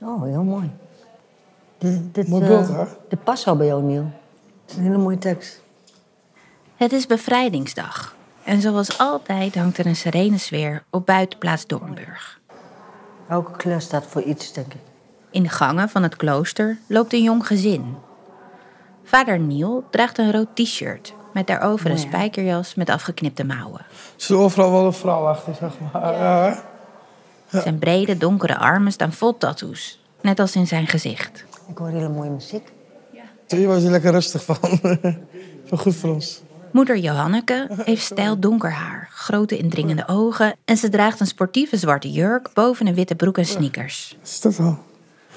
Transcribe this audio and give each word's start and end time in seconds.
Oh, 0.00 0.22
heel 0.22 0.42
mooi. 0.42 0.70
Dit, 1.78 2.14
dit, 2.14 2.28
Mooi 2.28 2.42
eh, 2.42 2.48
beeld, 2.48 2.68
hè? 2.68 2.84
Dit 3.08 3.24
past 3.24 3.46
al 3.46 3.56
bij 3.56 3.66
jou, 3.66 3.82
Neil. 3.82 4.10
Het 4.62 4.70
is 4.70 4.76
een 4.76 4.82
hele 4.82 4.98
mooie 4.98 5.18
tekst. 5.18 5.62
Het 6.76 6.92
is 6.92 7.06
bevrijdingsdag. 7.06 8.14
En 8.44 8.60
zoals 8.60 8.98
altijd 8.98 9.54
hangt 9.54 9.78
er 9.78 9.86
een 9.86 9.96
serene 9.96 10.38
sfeer 10.38 10.84
op 10.90 11.06
buitenplaats 11.06 11.66
Doornburg. 11.66 12.40
Elke 13.28 13.56
kleur 13.56 13.80
staat 13.80 14.06
voor 14.06 14.22
iets, 14.22 14.52
denk 14.52 14.74
ik. 14.74 14.80
In 15.30 15.42
de 15.42 15.48
gangen 15.48 15.88
van 15.88 16.02
het 16.02 16.16
klooster 16.16 16.78
loopt 16.86 17.12
een 17.12 17.22
jong 17.22 17.46
gezin. 17.46 17.96
Vader 19.04 19.38
Niel 19.38 19.84
draagt 19.90 20.18
een 20.18 20.32
rood 20.32 20.48
t-shirt 20.54 21.14
met 21.32 21.46
daarover 21.46 21.90
een 21.90 21.98
spijkerjas 21.98 22.74
met 22.74 22.90
afgeknipte 22.90 23.44
mouwen. 23.44 23.80
Er 23.80 23.86
zit 24.16 24.36
overal 24.36 24.70
wel 24.70 24.86
een 24.86 24.92
vrouw 24.92 25.26
achter, 25.26 25.54
zeg 25.54 25.72
maar. 25.80 26.12
Ja, 26.12 26.62
Zijn 27.50 27.78
brede 27.78 28.16
donkere 28.16 28.56
armen 28.58 28.92
staan 28.92 29.12
vol 29.12 29.36
tattoos, 29.38 30.00
net 30.20 30.38
als 30.40 30.56
in 30.56 30.66
zijn 30.66 30.86
gezicht. 30.86 31.44
Ik 31.68 31.78
hoor 31.78 31.88
hele 31.88 32.08
mooie 32.08 32.30
muziek. 32.30 32.72
Hier 33.48 33.66
was 33.66 33.82
je 33.82 33.90
lekker 33.90 34.10
rustig 34.12 34.44
van. 34.44 34.56
Zo 35.68 35.76
goed 35.76 35.94
voor 35.96 36.10
ons. 36.14 36.42
Moeder 36.72 36.98
Johanneke 36.98 37.68
heeft 37.84 38.02
stijl 38.04 38.38
donker 38.38 38.72
haar, 38.72 39.08
grote 39.12 39.56
indringende 39.58 40.04
ogen 40.08 40.54
en 40.64 40.76
ze 40.76 40.88
draagt 40.88 41.20
een 41.20 41.26
sportieve 41.26 41.76
zwarte 41.76 42.10
jurk 42.10 42.50
boven 42.54 42.86
een 42.86 42.94
witte 42.94 43.14
broek 43.14 43.38
en 43.38 43.44
sneakers. 43.46 44.16
Wat 44.20 44.28
is 44.28 44.40
dat 44.40 44.58
al? 44.58 44.78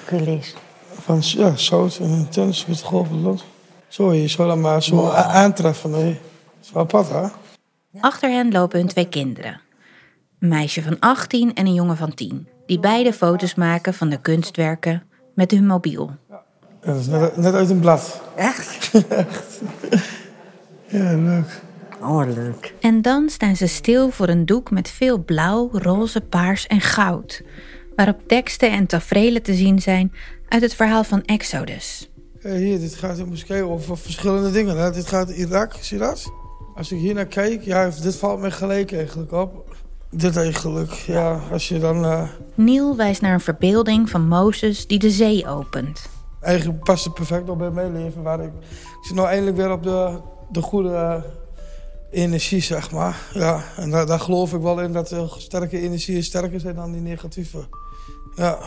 Kun 0.06 0.18
je 0.18 0.24
lezen? 0.24 0.58
Van 1.02 1.20
ja, 1.22 1.56
zout 1.56 1.98
en 1.98 2.28
tennis 2.30 2.66
met 2.66 2.82
golven. 2.82 3.40
Zo, 3.88 4.14
je 4.14 4.28
zou 4.28 4.48
dat 4.48 4.58
maar 4.58 4.84
zo 4.84 5.06
a- 5.08 5.24
aantreffen. 5.24 5.92
Dat 5.92 6.02
is 6.62 6.72
wel 6.74 6.84
apart, 6.84 7.10
hè? 7.10 7.28
Achter 8.00 8.30
hen 8.30 8.52
lopen 8.52 8.80
hun 8.80 8.88
twee 8.88 9.10
kinderen. 9.10 9.62
Een 10.44 10.50
meisje 10.50 10.82
van 10.82 11.00
18 11.00 11.54
en 11.54 11.66
een 11.66 11.74
jongen 11.74 11.98
van 11.98 12.14
10, 12.14 12.48
die 12.66 12.80
beide 12.80 13.14
foto's 13.14 13.56
maken 13.56 13.94
van 13.94 14.10
de 14.10 14.22
kunstwerken 14.22 15.04
met 15.36 15.52
hun 15.52 15.66
mobiel. 15.66 16.12
Ja, 16.30 16.44
dat 16.80 16.96
is 16.96 17.08
net, 17.08 17.38
net 17.38 17.54
uit 17.54 17.70
een 17.70 17.80
blad. 17.80 18.22
Echt? 18.36 18.92
Ja, 20.88 21.16
leuk. 21.16 21.62
Oh, 22.02 22.24
leuk. 22.36 22.74
En 22.80 23.02
dan 23.02 23.30
staan 23.30 23.56
ze 23.56 23.68
stil 23.68 24.10
voor 24.10 24.28
een 24.28 24.46
doek 24.46 24.72
met 24.72 24.90
veel 24.90 25.18
blauw, 25.18 25.70
roze, 25.72 26.22
paars 26.22 26.68
en 26.68 26.82
goud, 26.82 27.44
waarop 27.96 28.28
teksten 28.28 28.72
en 28.72 28.86
tafereelen 28.86 29.44
te 29.44 29.54
zien 29.54 29.82
zijn 29.82 30.14
uit 30.48 30.62
het 30.62 30.74
verhaal 30.74 31.04
van 31.04 31.22
Exodus. 31.22 32.10
Kijk, 32.40 32.58
hier, 32.58 32.80
dit 32.80 32.96
gaat, 32.96 33.26
moest 33.26 33.46
kijken 33.46 33.70
over 33.70 33.98
verschillende 33.98 34.52
dingen. 34.52 34.78
Hè. 34.78 34.92
Dit 34.92 35.08
gaat 35.08 35.30
Irak, 35.30 35.74
zie 35.80 35.98
je 35.98 36.04
dat? 36.04 36.32
Als 36.76 36.92
ik 36.92 37.00
hier 37.00 37.14
naar 37.14 37.26
kijk, 37.26 37.62
ja, 37.62 37.90
dit 38.02 38.16
valt 38.16 38.40
me 38.40 38.52
gelijk 38.52 38.94
eigenlijk 38.94 39.32
op. 39.32 39.73
Dit 40.16 40.38
eigenlijk, 40.38 40.92
ja, 40.92 41.40
als 41.52 41.68
je 41.68 41.80
dan... 41.80 42.06
eh, 42.06 42.24
Neil 42.56 42.96
wijst 42.96 43.22
naar 43.22 43.34
een 43.34 43.40
verbeelding 43.40 44.10
van 44.10 44.28
Mozes 44.28 44.88
die 44.88 45.00
de 45.00 45.10
zee 45.12 45.48
opent. 45.48 46.10
eigenlijk 46.40 46.84
past 46.84 47.04
het 47.04 47.14
perfect 47.14 47.50
op 47.50 47.58
bij 47.58 47.70
mijn 47.72 47.94
leven. 47.94 48.22
Waar 48.24 48.40
ik, 48.44 48.52
ik 48.70 49.06
zit 49.06 49.16
nou 49.16 49.28
eindelijk 49.28 49.58
weer 49.58 49.72
op 49.72 49.84
de, 49.84 50.20
de 50.52 50.62
goede 50.62 50.94
eh, 50.94 51.24
energie, 52.22 52.62
zeg 52.62 52.92
maar. 52.92 53.18
Ja, 53.34 53.64
en 53.78 53.90
daar, 53.90 54.06
daar 54.06 54.20
geloof 54.20 54.54
ik 54.54 54.62
wel 54.62 54.80
in 54.82 54.92
dat 54.94 55.08
de 55.08 55.34
sterke 55.38 55.80
energieën 55.80 56.24
sterker 56.24 56.60
zijn 56.60 56.76
dan 56.76 56.92
die 56.92 57.02
negatieve. 57.02 57.64
Ja, 58.36 58.58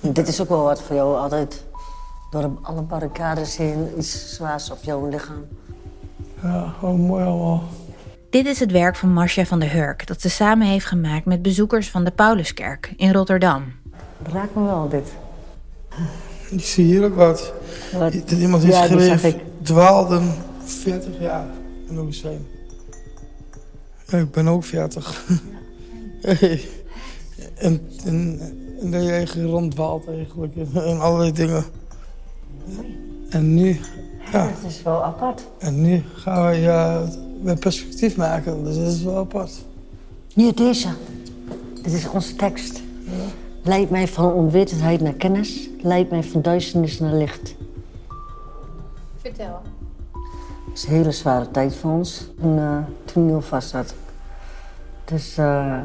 Dit 0.00 0.28
is 0.28 0.40
ook 0.40 0.48
wel 0.48 0.62
wat 0.62 0.82
voor 0.82 0.96
jou 0.96 1.16
altijd. 1.16 1.64
Door 2.30 2.50
alle 2.62 2.82
barricades 2.82 3.56
heen 3.56 3.88
iets 3.98 4.34
zwaars 4.34 4.70
op 4.70 4.78
jouw 4.82 5.08
lichaam. 5.08 5.44
ja 6.42 6.74
oh, 6.80 6.98
mooi 6.98 7.24
allemaal. 7.24 7.62
Dit 8.36 8.46
is 8.46 8.60
het 8.60 8.70
werk 8.70 8.96
van 8.96 9.12
Marcia 9.12 9.44
van 9.46 9.58
der 9.60 9.70
Hurk 9.72 10.06
dat 10.06 10.20
ze 10.20 10.28
samen 10.30 10.66
heeft 10.66 10.86
gemaakt 10.86 11.24
met 11.24 11.42
bezoekers 11.42 11.90
van 11.90 12.04
de 12.04 12.10
Pauluskerk 12.10 12.92
in 12.96 13.12
Rotterdam. 13.12 13.64
Raakt 14.32 14.54
me 14.54 14.64
wel, 14.64 14.88
dit. 14.88 15.12
Ik 16.50 16.64
zie 16.64 16.84
hier 16.84 17.04
ook 17.04 17.14
wat. 17.14 17.52
Wat? 17.98 18.12
Dat 18.12 18.30
iemand 18.30 18.62
heeft 18.62 18.74
Ja, 18.76 18.82
geschreven, 18.86 19.28
ik. 19.28 19.36
dwaalden 19.62 20.34
40 20.64 21.20
jaar 21.20 21.46
in 21.88 21.98
Oostzijn. 21.98 22.46
Ja, 24.06 24.18
ik 24.18 24.30
ben 24.30 24.48
ook 24.48 24.64
40. 24.64 25.24
Hey. 26.20 26.60
En, 27.54 27.88
en, 28.04 28.40
en 28.80 28.90
dat 28.90 29.02
je 29.02 29.10
eigen 29.10 29.46
ronddwaalt 29.46 30.08
eigenlijk 30.08 30.54
in, 30.54 30.68
in 30.74 30.98
allerlei 31.00 31.32
dingen. 31.32 31.64
En 33.30 33.54
nu, 33.54 33.80
ja, 34.32 34.46
Het 34.46 34.70
is 34.72 34.82
wel 34.82 35.04
apart. 35.04 35.42
en 35.58 35.80
nu 35.80 36.02
gaan 36.14 36.46
we 36.50 36.56
ja, 36.56 37.04
weer 37.42 37.58
perspectief 37.58 38.16
maken. 38.16 38.64
Dus 38.64 38.76
dat 38.76 38.92
is 38.92 39.02
wel 39.02 39.16
apart. 39.16 39.52
Nu 40.34 40.52
deze. 40.52 40.88
Dit 41.82 41.92
is 41.92 42.08
onze 42.08 42.36
tekst. 42.36 42.82
Leid 43.62 43.90
mij 43.90 44.08
van 44.08 44.32
onwetendheid 44.32 45.00
naar 45.00 45.12
kennis. 45.12 45.68
Leid 45.82 46.10
mij 46.10 46.22
van 46.22 46.42
duisternis 46.42 46.98
naar 46.98 47.14
licht. 47.14 47.54
Vertel. 49.20 49.60
Het 50.68 50.74
is 50.74 50.84
een 50.84 50.94
hele 50.94 51.12
zware 51.12 51.50
tijd 51.50 51.76
voor 51.76 51.90
ons. 51.90 52.26
Toen, 52.40 52.58
eh 52.58 52.78
toen 53.04 53.26
Neil 53.26 53.40
vast 53.40 53.68
zat. 53.68 53.94
Dus, 55.04 55.38
eh, 55.38 55.78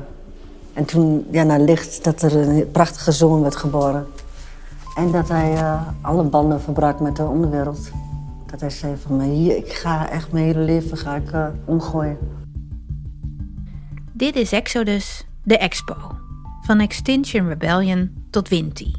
en 0.73 0.85
toen, 0.85 1.25
ja, 1.31 1.43
naar 1.43 1.59
licht, 1.59 2.03
dat 2.03 2.21
er 2.21 2.35
een 2.35 2.71
prachtige 2.71 3.11
zoon 3.11 3.41
werd 3.41 3.55
geboren. 3.55 4.07
En 4.95 5.11
dat 5.11 5.27
hij 5.29 5.53
eh, 5.53 5.81
alle 6.01 6.23
banden 6.23 6.61
verbrak 6.61 6.99
met 6.99 7.15
de 7.15 7.23
onderwereld. 7.23 7.89
Dat 8.51 8.59
hij 8.59 8.69
zei 8.69 8.95
van, 8.97 9.17
"Maar 9.17 9.25
hier, 9.25 9.57
ik 9.57 9.73
ga 9.73 10.09
echt 10.09 10.31
mijn 10.31 10.45
hele 10.45 10.59
leven 10.59 10.97
ga 10.97 11.15
ik, 11.15 11.31
eh, 11.31 11.47
omgooien. 11.65 12.17
Dit 14.11 14.35
is 14.35 14.51
Exodus, 14.51 15.25
de 15.43 15.57
Expo. 15.57 15.95
Van 16.61 16.79
Extinction 16.79 17.47
Rebellion 17.47 18.25
tot 18.29 18.49
Winti. 18.49 18.93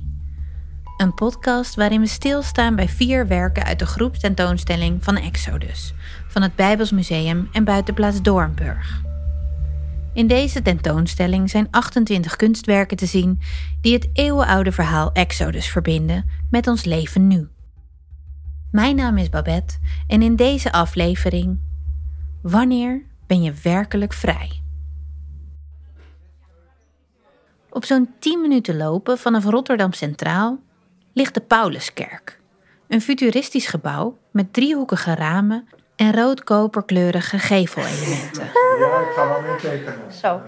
Een 0.97 1.15
podcast 1.15 1.75
waarin 1.75 2.01
we 2.01 2.07
stilstaan 2.07 2.77
bij 2.77 2.89
vier 2.89 3.27
werken 3.27 3.65
uit 3.65 3.79
de 3.79 3.87
groepstentoonstelling 3.87 5.05
van 5.05 5.17
Exodus, 5.17 5.95
van 6.29 6.43
het 6.43 6.55
Bijbels 6.55 6.91
Museum 6.91 7.49
en 7.53 7.65
buitenplaats 7.65 8.23
Doornburg. 8.23 9.03
In 10.15 10.27
deze 10.27 10.63
tentoonstelling 10.63 11.51
zijn 11.51 11.69
28 11.71 12.37
kunstwerken 12.37 12.97
te 12.97 13.07
zien 13.07 13.41
die 13.81 13.93
het 13.93 14.09
eeuwenoude 14.13 14.73
verhaal 14.73 15.13
Exodus 15.13 15.69
verbinden 15.69 16.25
met 16.51 16.67
ons 16.67 16.85
leven 16.85 17.27
nu. 17.29 17.52
Mijn 18.73 18.97
naam 18.97 19.19
is 19.19 19.29
Babette 19.29 19.75
en 20.07 20.23
in 20.23 20.37
deze 20.37 20.73
aflevering 20.73 21.59
Wanneer 22.43 23.03
ben 23.27 23.43
je 23.43 23.53
werkelijk 23.63 24.13
vrij? 24.13 24.63
Op 27.71 27.85
zo'n 27.85 28.15
10 28.19 28.41
minuten 28.41 28.77
lopen 28.77 29.19
vanaf 29.19 29.45
Rotterdam 29.45 29.93
Centraal 29.93 30.59
ligt 31.13 31.35
de 31.35 31.41
Pauluskerk. 31.41 32.41
Een 32.89 33.01
futuristisch 33.01 33.67
gebouw 33.67 34.19
met 34.31 34.53
driehoekige 34.53 35.15
ramen 35.15 35.69
en 35.97 36.15
rood-koperkleurige 36.15 37.39
gevelelementen. 37.39 38.51
Zo. 40.21 40.41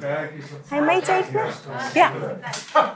Ga 0.66 0.76
je 0.76 0.80
meetekenen? 0.80 1.46
Ja. 1.94 2.10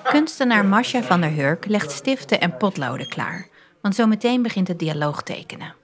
Kunstenaar 0.02 0.64
Marcia 0.64 1.02
van 1.02 1.20
der 1.20 1.30
Hurk 1.30 1.66
legt 1.66 1.90
stiften 1.90 2.40
en 2.40 2.56
potloden 2.56 3.08
klaar, 3.08 3.48
want 3.80 3.94
zometeen 3.94 4.42
begint 4.42 4.68
het 4.68 4.78
dialoog 4.78 5.22
tekenen. 5.22 5.74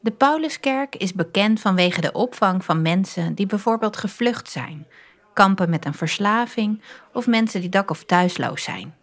De 0.00 0.10
Pauluskerk 0.10 0.96
is 0.96 1.12
bekend 1.12 1.60
vanwege 1.60 2.00
de 2.00 2.12
opvang 2.12 2.64
van 2.64 2.82
mensen 2.82 3.34
die 3.34 3.46
bijvoorbeeld 3.46 3.96
gevlucht 3.96 4.50
zijn, 4.50 4.86
kampen 5.32 5.70
met 5.70 5.84
een 5.84 5.94
verslaving 5.94 6.82
of 7.12 7.26
mensen 7.26 7.60
die 7.60 7.70
dak- 7.70 7.90
of 7.90 8.04
thuisloos 8.04 8.62
zijn. 8.62 8.94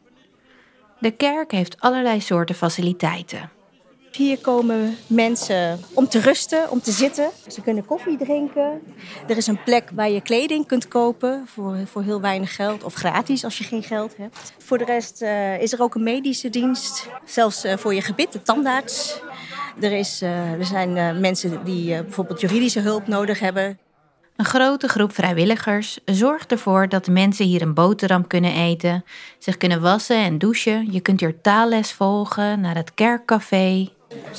De 0.99 1.11
kerk 1.11 1.51
heeft 1.51 1.79
allerlei 1.81 2.21
soorten 2.21 2.55
faciliteiten. 2.55 3.49
Hier 4.17 4.37
komen 4.37 4.97
mensen 5.07 5.79
om 5.93 6.07
te 6.07 6.19
rusten, 6.19 6.69
om 6.69 6.81
te 6.81 6.91
zitten. 6.91 7.29
Ze 7.47 7.61
kunnen 7.61 7.85
koffie 7.85 8.17
drinken. 8.17 8.81
Er 9.27 9.37
is 9.37 9.47
een 9.47 9.63
plek 9.63 9.89
waar 9.93 10.09
je 10.09 10.21
kleding 10.21 10.67
kunt 10.67 10.87
kopen 10.87 11.43
voor, 11.47 11.77
voor 11.85 12.03
heel 12.03 12.21
weinig 12.21 12.55
geld. 12.55 12.83
Of 12.83 12.93
gratis 12.93 13.43
als 13.43 13.57
je 13.57 13.63
geen 13.63 13.83
geld 13.83 14.17
hebt. 14.17 14.53
Voor 14.57 14.77
de 14.77 14.85
rest 14.85 15.21
eh, 15.21 15.61
is 15.61 15.73
er 15.73 15.81
ook 15.81 15.95
een 15.95 16.03
medische 16.03 16.49
dienst. 16.49 17.07
Zelfs 17.25 17.63
eh, 17.63 17.77
voor 17.77 17.93
je 17.93 18.01
gebit, 18.01 18.31
de 18.31 18.41
tandarts. 18.41 19.21
Er, 19.81 19.91
is, 19.91 20.21
eh, 20.21 20.51
er 20.51 20.65
zijn 20.65 21.19
mensen 21.19 21.63
die 21.63 22.01
bijvoorbeeld 22.01 22.41
juridische 22.41 22.79
hulp 22.79 23.07
nodig 23.07 23.39
hebben. 23.39 23.77
Een 24.35 24.45
grote 24.45 24.87
groep 24.87 25.13
vrijwilligers 25.13 25.99
zorgt 26.05 26.51
ervoor 26.51 26.89
dat 26.89 27.05
de 27.05 27.11
mensen 27.11 27.45
hier 27.45 27.61
een 27.61 27.73
boterham 27.73 28.27
kunnen 28.27 28.53
eten, 28.53 29.05
zich 29.39 29.57
kunnen 29.57 29.81
wassen 29.81 30.17
en 30.17 30.37
douchen. 30.37 30.91
Je 30.91 30.99
kunt 30.99 31.19
hier 31.19 31.41
taalles 31.41 31.91
volgen 31.91 32.59
naar 32.59 32.75
het 32.75 32.93
kerkcafé. 32.93 33.89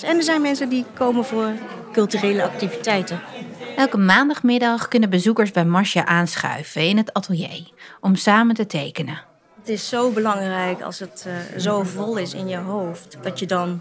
En 0.03 0.17
er 0.17 0.23
zijn 0.23 0.43
mensen 0.43 0.69
die 0.69 0.85
komen 0.95 1.25
voor 1.25 1.53
culturele 1.93 2.43
activiteiten. 2.43 3.21
Elke 3.77 3.99
maandagmiddag 3.99 4.89
kunnen 4.89 5.11
bezoekers 5.11 5.51
bij 5.51 5.65
Marcia 5.65 6.07
aanschuiven 6.07 6.89
in 6.89 6.97
het 6.97 7.13
atelier 7.13 7.71
om 8.01 8.15
samen 8.15 8.55
te 8.55 8.67
tekenen. 8.67 9.23
Het 9.59 9.69
is 9.69 9.89
zo 9.89 10.11
belangrijk 10.11 10.83
als 10.83 10.99
het 10.99 11.27
eh, 11.27 11.61
zo 11.61 11.83
vol 11.83 12.17
is 12.17 12.35
in 12.35 12.49
je 12.49 12.57
hoofd, 12.57 13.17
dat 13.23 13.39
je 13.39 13.47
dan 13.47 13.81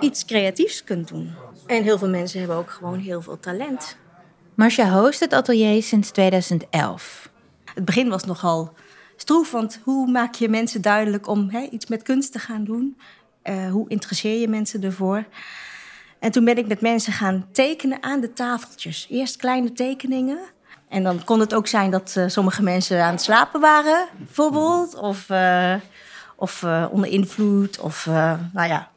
iets 0.00 0.24
creatiefs 0.24 0.84
kunt 0.84 1.08
doen. 1.08 1.34
En 1.66 1.82
heel 1.82 1.98
veel 1.98 2.08
mensen 2.08 2.38
hebben 2.38 2.56
ook 2.56 2.70
gewoon 2.70 2.98
heel 2.98 3.22
veel 3.22 3.40
talent. 3.40 3.96
Marcia 4.54 5.00
host 5.00 5.20
het 5.20 5.32
atelier 5.32 5.82
sinds 5.82 6.10
2011. 6.10 7.30
Het 7.74 7.84
begin 7.84 8.08
was 8.08 8.24
nogal 8.24 8.72
stroef, 9.16 9.50
want 9.50 9.80
hoe 9.84 10.10
maak 10.10 10.34
je 10.34 10.48
mensen 10.48 10.82
duidelijk 10.82 11.26
om 11.28 11.48
hè, 11.50 11.68
iets 11.70 11.86
met 11.86 12.02
kunst 12.02 12.32
te 12.32 12.38
gaan 12.38 12.64
doen? 12.64 12.96
Uh, 13.48 13.70
hoe 13.70 13.88
interesseer 13.88 14.40
je 14.40 14.48
mensen 14.48 14.82
ervoor? 14.82 15.24
En 16.18 16.30
toen 16.30 16.44
ben 16.44 16.58
ik 16.58 16.66
met 16.66 16.80
mensen 16.80 17.12
gaan 17.12 17.46
tekenen 17.52 18.02
aan 18.02 18.20
de 18.20 18.32
tafeltjes. 18.32 19.06
Eerst 19.10 19.36
kleine 19.36 19.72
tekeningen. 19.72 20.38
En 20.88 21.02
dan 21.02 21.24
kon 21.24 21.40
het 21.40 21.54
ook 21.54 21.66
zijn 21.66 21.90
dat 21.90 22.14
uh, 22.18 22.24
sommige 22.26 22.62
mensen 22.62 23.04
aan 23.04 23.12
het 23.12 23.22
slapen 23.22 23.60
waren, 23.60 24.08
bijvoorbeeld. 24.16 24.94
Of, 24.94 25.28
uh, 25.28 25.74
of 26.36 26.64
onder 26.90 27.10
invloed. 27.10 27.78
Of 27.80 28.06
nou 28.52 28.68
ja, 28.68 28.90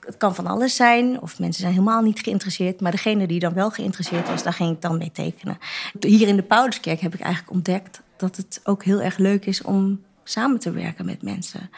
het 0.00 0.16
kan 0.16 0.34
van 0.34 0.46
alles 0.46 0.76
zijn. 0.76 1.20
Of 1.20 1.38
mensen 1.38 1.60
zijn 1.60 1.72
helemaal 1.72 2.02
niet 2.02 2.20
geïnteresseerd. 2.20 2.80
Maar 2.80 2.90
degene 2.90 3.26
die 3.26 3.40
dan 3.40 3.52
wel 3.52 3.70
geïnteresseerd 3.70 4.28
was, 4.28 4.42
daar 4.42 4.52
ging 4.52 4.74
ik 4.74 4.82
dan 4.82 4.98
mee 4.98 5.12
tekenen. 5.12 5.58
Hier 6.00 6.28
in 6.28 6.36
de 6.36 6.42
Pauluskerk 6.42 7.00
heb 7.00 7.14
ik 7.14 7.20
eigenlijk 7.20 7.54
ontdekt 7.54 8.02
dat 8.16 8.36
het 8.36 8.60
ook 8.64 8.84
heel 8.84 9.00
erg 9.00 9.16
leuk 9.16 9.46
is 9.46 9.62
om 9.62 10.04
samen 10.28 10.58
te 10.58 10.70
werken 10.70 11.04
met 11.04 11.22
mensen. 11.22 11.70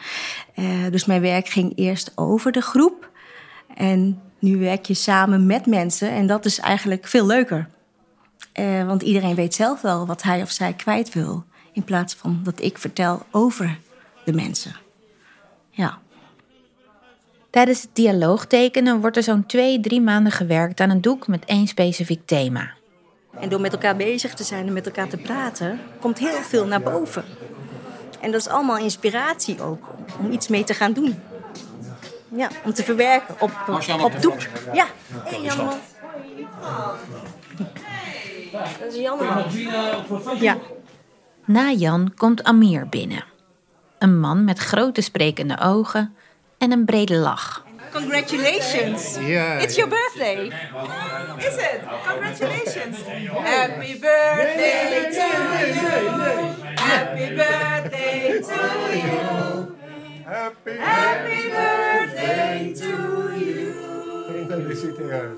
Uh, 0.55 0.91
dus 0.91 1.05
mijn 1.05 1.21
werk 1.21 1.47
ging 1.47 1.71
eerst 1.75 2.11
over 2.15 2.51
de 2.51 2.61
groep. 2.61 3.09
En 3.75 4.21
nu 4.39 4.57
werk 4.57 4.85
je 4.85 4.93
samen 4.93 5.45
met 5.45 5.65
mensen. 5.65 6.11
En 6.11 6.27
dat 6.27 6.45
is 6.45 6.59
eigenlijk 6.59 7.07
veel 7.07 7.25
leuker. 7.25 7.67
Uh, 8.59 8.85
want 8.85 9.01
iedereen 9.01 9.35
weet 9.35 9.53
zelf 9.53 9.81
wel 9.81 10.05
wat 10.05 10.23
hij 10.23 10.41
of 10.41 10.51
zij 10.51 10.73
kwijt 10.73 11.13
wil. 11.13 11.43
In 11.73 11.83
plaats 11.83 12.13
van 12.13 12.39
dat 12.43 12.61
ik 12.61 12.77
vertel 12.77 13.25
over 13.31 13.79
de 14.25 14.33
mensen. 14.33 14.75
Ja. 15.69 15.99
Tijdens 17.49 17.81
het 17.81 17.89
dialoogtekenen 17.93 18.99
wordt 18.99 19.17
er 19.17 19.23
zo'n 19.23 19.45
twee, 19.45 19.79
drie 19.79 20.01
maanden 20.01 20.31
gewerkt 20.31 20.79
aan 20.79 20.89
een 20.89 21.01
doek 21.01 21.27
met 21.27 21.45
één 21.45 21.67
specifiek 21.67 22.21
thema. 22.25 22.77
En 23.39 23.49
door 23.49 23.61
met 23.61 23.71
elkaar 23.71 23.95
bezig 23.95 24.33
te 24.33 24.43
zijn 24.43 24.67
en 24.67 24.73
met 24.73 24.85
elkaar 24.85 25.07
te 25.07 25.17
praten, 25.17 25.79
komt 25.99 26.19
heel 26.19 26.41
veel 26.41 26.65
naar 26.65 26.81
boven. 26.81 27.23
En 28.21 28.31
dat 28.31 28.39
is 28.39 28.47
allemaal 28.47 28.77
inspiratie 28.77 29.61
ook 29.61 29.83
om 30.19 30.31
iets 30.31 30.47
mee 30.47 30.63
te 30.63 30.73
gaan 30.73 30.93
doen. 30.93 31.19
Ja, 32.29 32.49
om 32.63 32.73
te 32.73 32.83
verwerken 32.83 33.35
op, 33.39 33.51
op 34.01 34.21
doek. 34.21 34.39
Ja, 34.73 34.85
hé 35.11 35.35
hey, 35.35 35.41
Jan. 35.41 35.69
Dat 38.79 38.93
is 38.93 38.95
Jan. 39.05 39.19
Ja. 40.39 40.57
Na 41.45 41.71
Jan 41.71 42.13
komt 42.15 42.43
Amir 42.43 42.89
binnen. 42.89 43.23
Een 43.99 44.19
man 44.19 44.43
met 44.43 44.59
grote 44.59 45.01
sprekende 45.01 45.59
ogen 45.59 46.15
en 46.57 46.71
een 46.71 46.85
brede 46.85 47.15
lach. 47.15 47.63
Congratulations. 47.91 49.15
Yeah. 49.15 49.61
It's 49.61 49.75
your 49.75 49.89
birthday. 49.89 50.51
Is 51.47 51.57
it? 51.57 51.81
Congratulations. 52.05 53.01
Happy 53.03 53.93
birthday 53.99 55.09
to 55.17 55.27
you. 55.75 55.89
Happy 56.77 57.35
birthday 57.35 58.41
to 58.49 58.61
you. 58.97 59.75
Happy, 60.25 60.77
Happy 60.77 61.41
birthday 61.49 62.73
to 62.81 62.91
you. 63.37 63.89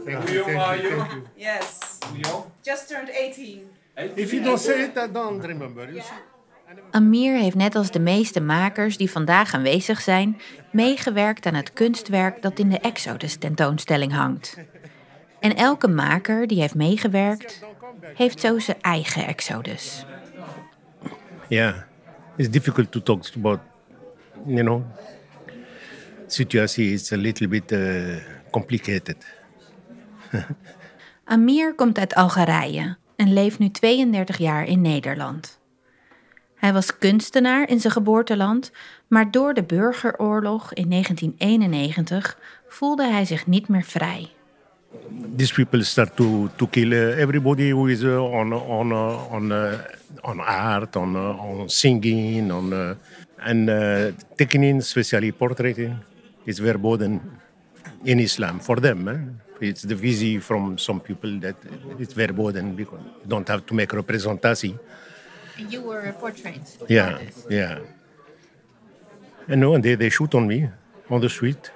Thank 0.05 0.29
you. 0.29 0.43
Thank 0.43 0.83
you. 0.83 1.23
Yes. 1.37 1.99
Just 2.63 2.89
turned 2.89 3.09
18. 3.09 3.69
If 4.15 4.33
you 4.33 4.43
don't 4.43 4.59
say 4.59 4.83
it, 4.85 4.97
I 4.97 5.07
don't 5.07 5.41
remember. 5.41 5.85
You 5.85 5.97
yeah. 5.97 6.05
Amir 6.91 7.35
heeft 7.35 7.55
net 7.55 7.75
als 7.75 7.91
de 7.91 7.99
meeste 7.99 8.41
makers 8.41 8.97
die 8.97 9.11
vandaag 9.11 9.53
aanwezig 9.53 10.01
zijn, 10.01 10.41
meegewerkt 10.71 11.45
aan 11.45 11.53
het 11.53 11.73
kunstwerk 11.73 12.41
dat 12.41 12.59
in 12.59 12.69
de 12.69 12.79
Exodus 12.79 13.35
tentoonstelling 13.35 14.13
hangt. 14.13 14.57
En 15.41 15.55
elke 15.55 15.87
maker 15.87 16.47
die 16.47 16.59
heeft 16.59 16.75
meegewerkt, 16.75 17.63
heeft 18.15 18.39
zo 18.39 18.59
zijn 18.59 18.81
eigen 18.81 19.27
Exodus. 19.27 20.05
Ja, 21.47 21.87
it's 22.35 22.49
difficult 22.49 22.91
to 22.91 23.01
talk 23.01 23.23
about, 23.35 23.59
you 24.45 24.61
know, 24.61 24.81
situatie 26.27 26.91
is 26.93 27.11
a 27.11 27.17
little 27.17 27.47
bit 27.47 27.71
uh, 27.71 28.15
complicated. 28.51 29.25
Amir 31.23 31.75
komt 31.75 31.99
uit 31.99 32.15
Algerije 32.15 32.97
en 33.15 33.33
leeft 33.33 33.59
nu 33.59 33.69
32 33.69 34.37
jaar 34.37 34.65
in 34.65 34.81
Nederland. 34.81 35.59
Hij 36.55 36.73
was 36.73 36.97
kunstenaar 36.97 37.69
in 37.69 37.79
zijn 37.79 37.93
geboorteland, 37.93 38.71
maar 39.07 39.31
door 39.31 39.53
de 39.53 39.63
burgeroorlog 39.63 40.73
in 40.73 40.89
1991 40.89 42.37
voelde 42.67 43.07
hij 43.07 43.25
zich 43.25 43.47
niet 43.47 43.67
meer 43.67 43.83
vrij. 43.83 44.29
These 45.11 45.51
people 45.51 45.83
start 45.83 46.17
to 46.17 46.49
to 46.57 46.67
kill 46.67 46.93
uh, 46.93 47.15
everybody 47.25 47.69
who 47.69 47.87
is 47.87 48.03
uh, 48.03 48.23
on 48.23 48.53
on 48.53 48.91
uh, 48.91 49.35
on 49.35 49.51
on 50.23 50.39
art, 50.39 50.97
on 50.97 51.15
on 51.15 51.69
singing, 51.69 52.51
on 52.51 52.97
and 53.39 53.69
taking 54.37 54.63
in, 54.63 54.77
especially 54.77 55.31
portraiting 55.31 55.97
is 56.45 56.59
verboden 56.59 57.21
in 58.05 58.19
Islam 58.19 58.59
for 58.59 58.77
them. 58.79 59.07
Eh? 59.07 59.67
It's 59.69 59.83
the 59.83 59.95
visie 59.95 60.39
from 60.39 60.77
some 60.77 60.99
people 60.99 61.39
that 61.39 61.55
it's 61.99 62.13
verboden 62.13 62.75
because 62.75 62.99
you 63.21 63.27
don't 63.27 63.47
have 63.47 63.65
to 63.67 63.73
make 63.73 63.93
representation. 63.93 64.79
And 65.57 65.71
you 65.71 65.81
were 65.81 66.01
a 66.01 66.13
portrait 66.13 66.77
yeah, 66.89 67.13
artist. 67.13 67.47
Yeah. 67.49 67.79
And 69.47 69.61
no, 69.61 69.75
and 69.75 69.83
they, 69.83 69.95
they 69.95 70.09
shoot 70.09 70.33
on 70.33 70.47
me 70.47 70.69
on 71.09 71.21
the 71.21 71.29
street. 71.29 71.71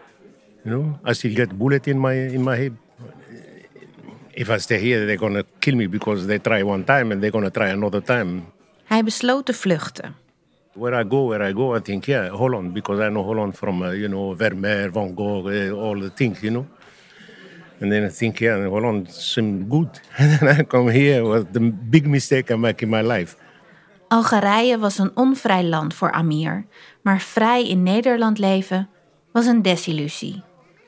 You 0.64 0.72
know, 0.72 1.00
I 1.04 1.14
still 1.14 1.36
get 1.36 1.56
bullet 1.58 1.88
in 1.88 2.00
my 2.00 2.14
in 2.14 2.42
my 2.42 2.56
head. 2.56 2.76
If 4.38 4.50
I 4.50 4.58
stay 4.58 4.80
here, 4.80 5.06
they're 5.06 5.18
gonna 5.18 5.46
kill 5.60 5.76
me 5.76 5.88
because 5.88 6.28
they 6.28 6.40
try 6.40 6.62
one 6.64 6.84
time 6.84 7.12
and 7.12 7.22
they're 7.22 7.32
gonna 7.32 7.50
try 7.50 7.70
another 7.70 8.02
time. 8.02 8.44
Hij 8.84 9.04
besloot 9.04 9.46
te 9.46 9.54
vluchten. 9.54 10.16
Where 10.74 11.02
I 11.02 11.08
go, 11.08 11.28
where 11.28 11.50
I 11.50 11.54
go, 11.54 11.76
I 11.76 11.80
think, 11.80 12.06
yeah, 12.06 12.30
Holland, 12.30 12.74
because 12.74 13.00
I 13.00 13.10
know 13.10 13.24
Holland 13.24 13.56
from, 13.56 13.82
uh, 13.82 13.92
you 13.92 14.08
know, 14.08 14.36
Vermeer, 14.36 14.92
Van 14.92 15.16
Gogh, 15.16 15.48
uh, 15.48 15.72
all 15.72 16.00
the 16.00 16.10
things, 16.10 16.42
you 16.42 16.52
know. 16.52 16.66
And 17.80 17.92
then 17.92 18.04
I 18.04 18.10
think, 18.10 18.42
yeah, 18.42 18.70
Holland 18.70 19.10
seems 19.10 19.70
good. 19.70 19.90
and 20.18 20.40
then 20.40 20.60
I 20.60 20.64
come 20.64 20.90
here, 20.90 21.24
was 21.24 21.46
the 21.52 21.60
big 21.90 22.06
mistake 22.08 22.52
I 22.52 22.56
make 22.56 22.84
in 22.84 22.90
my 22.90 23.02
life. 23.02 23.36
Algerije 24.08 24.80
was 24.80 24.98
een 24.98 25.12
onvrij 25.14 25.64
land 25.64 25.94
voor 25.94 26.12
Amir, 26.12 26.66
maar 27.02 27.20
vrij 27.20 27.68
in 27.68 27.84
Nederland 27.84 28.38
leven 28.38 28.90
was 29.32 29.46
een 29.46 29.62
desillusie. 29.62 30.44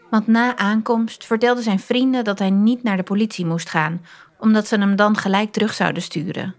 Want 0.09 0.27
na 0.27 0.57
aankomst 0.57 1.25
vertelden 1.25 1.63
zijn 1.63 1.80
vrienden 1.80 2.24
dat 2.24 2.39
hij 2.39 2.50
niet 2.50 2.83
naar 2.83 2.98
de 2.98 3.04
politie 3.04 3.45
moest 3.45 3.69
gaan, 3.69 4.01
omdat 4.39 4.68
ze 4.68 4.77
hem 4.77 4.95
dan 4.95 5.18
gelijk 5.18 5.51
terug 5.51 5.74
zouden 5.74 6.01
sturen. 6.01 6.56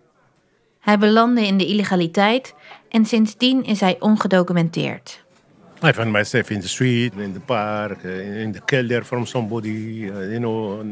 Hij 0.81 0.99
belandde 0.99 1.47
in 1.47 1.59
de 1.59 1.67
illegaliteit 1.67 2.55
en 2.89 3.05
sindsdien 3.05 3.65
is 3.65 3.81
hij 3.81 3.97
ongedocumenteerd. 4.01 5.27
I 5.85 5.93
find 5.93 6.13
myself 6.13 6.51
in 6.51 6.61
the 6.61 6.69
street, 6.69 7.13
in 7.17 7.33
the 7.33 7.41
park, 7.41 8.03
in 8.03 8.53
the 8.53 8.61
kelder 8.65 9.05
from 9.05 9.27
somebody, 9.27 9.69
uh, 9.69 10.31
you 10.31 10.39
know. 10.39 10.83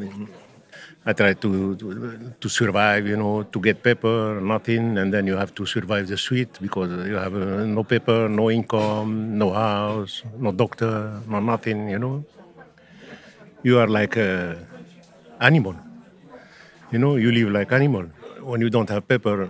I 1.09 1.13
try 1.13 1.35
to, 1.35 1.77
to, 1.77 2.19
to 2.41 2.49
survive, 2.49 3.07
you 3.09 3.17
know, 3.17 3.45
to 3.51 3.61
get 3.61 3.83
paper, 3.83 4.41
nothing, 4.41 4.99
and 4.99 5.13
then 5.13 5.27
you 5.27 5.37
have 5.37 5.55
to 5.55 5.65
survive 5.67 6.07
the 6.07 6.17
street 6.17 6.59
because 6.61 6.91
you 7.09 7.15
have 7.15 7.35
uh, 7.35 7.65
no 7.65 7.85
paper, 7.85 8.29
no 8.29 8.51
income, 8.51 9.39
no 9.39 9.53
house, 9.53 10.25
no 10.39 10.53
doctor, 10.53 11.21
no 11.29 11.41
nothing, 11.41 11.89
you 11.91 11.99
know. 11.99 12.25
You 13.67 13.81
are 13.81 13.89
like 13.89 14.17
a 14.17 14.57
animal, 15.41 15.75
you 16.93 16.99
know. 16.99 17.17
You 17.17 17.33
live 17.33 17.51
like 17.51 17.73
animal. 17.73 18.05
When 18.41 18.61
you 18.61 18.71
don't 18.71 18.89
have 18.91 19.09
paper, 19.09 19.49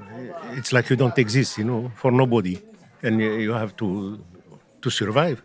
it's 0.52 0.72
like 0.72 0.88
you 0.90 0.96
don't 0.96 1.16
exist, 1.18 1.58
you 1.58 1.64
know, 1.64 1.90
for 1.96 2.10
nobody, 2.10 2.58
and 3.02 3.20
you 3.20 3.52
have 3.52 3.76
to 3.76 4.18
to 4.82 4.90
survive. 4.90 5.42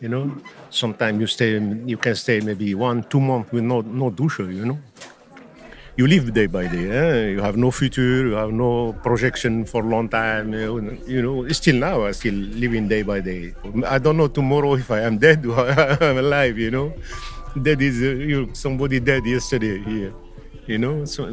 You 0.00 0.08
know, 0.08 0.36
sometimes 0.70 1.20
you 1.20 1.26
stay, 1.26 1.58
you 1.86 1.96
can 1.96 2.14
stay 2.14 2.40
maybe 2.40 2.74
one, 2.74 3.04
two 3.04 3.20
months 3.20 3.52
with 3.52 3.64
no 3.64 3.80
no 3.80 4.10
douche. 4.10 4.40
You 4.40 4.66
know, 4.66 4.78
you 5.96 6.06
live 6.06 6.32
day 6.32 6.46
by 6.46 6.66
day. 6.66 6.90
Eh? 6.90 7.30
You 7.30 7.40
have 7.40 7.56
no 7.56 7.70
future. 7.70 8.26
You 8.26 8.34
have 8.34 8.52
no 8.52 8.94
projection 9.02 9.64
for 9.64 9.84
a 9.84 9.88
long 9.88 10.08
time. 10.08 10.52
You 10.52 11.22
know, 11.22 11.48
still 11.48 11.76
now 11.76 12.04
I 12.04 12.12
still 12.12 12.34
living 12.34 12.88
day 12.88 13.02
by 13.02 13.20
day. 13.20 13.54
I 13.86 13.98
don't 13.98 14.16
know 14.16 14.28
tomorrow 14.28 14.74
if 14.74 14.90
I 14.90 15.00
am 15.02 15.18
dead 15.18 15.46
or 15.46 15.68
I'm 16.02 16.18
alive. 16.18 16.58
You 16.58 16.70
know, 16.70 16.94
dead 17.60 17.80
is 17.80 18.02
uh, 18.02 18.06
you 18.06 18.50
somebody 18.52 19.00
dead 19.00 19.24
yesterday 19.24 19.78
here. 19.82 20.12
You 20.66 20.78
know, 20.78 21.04
so 21.04 21.28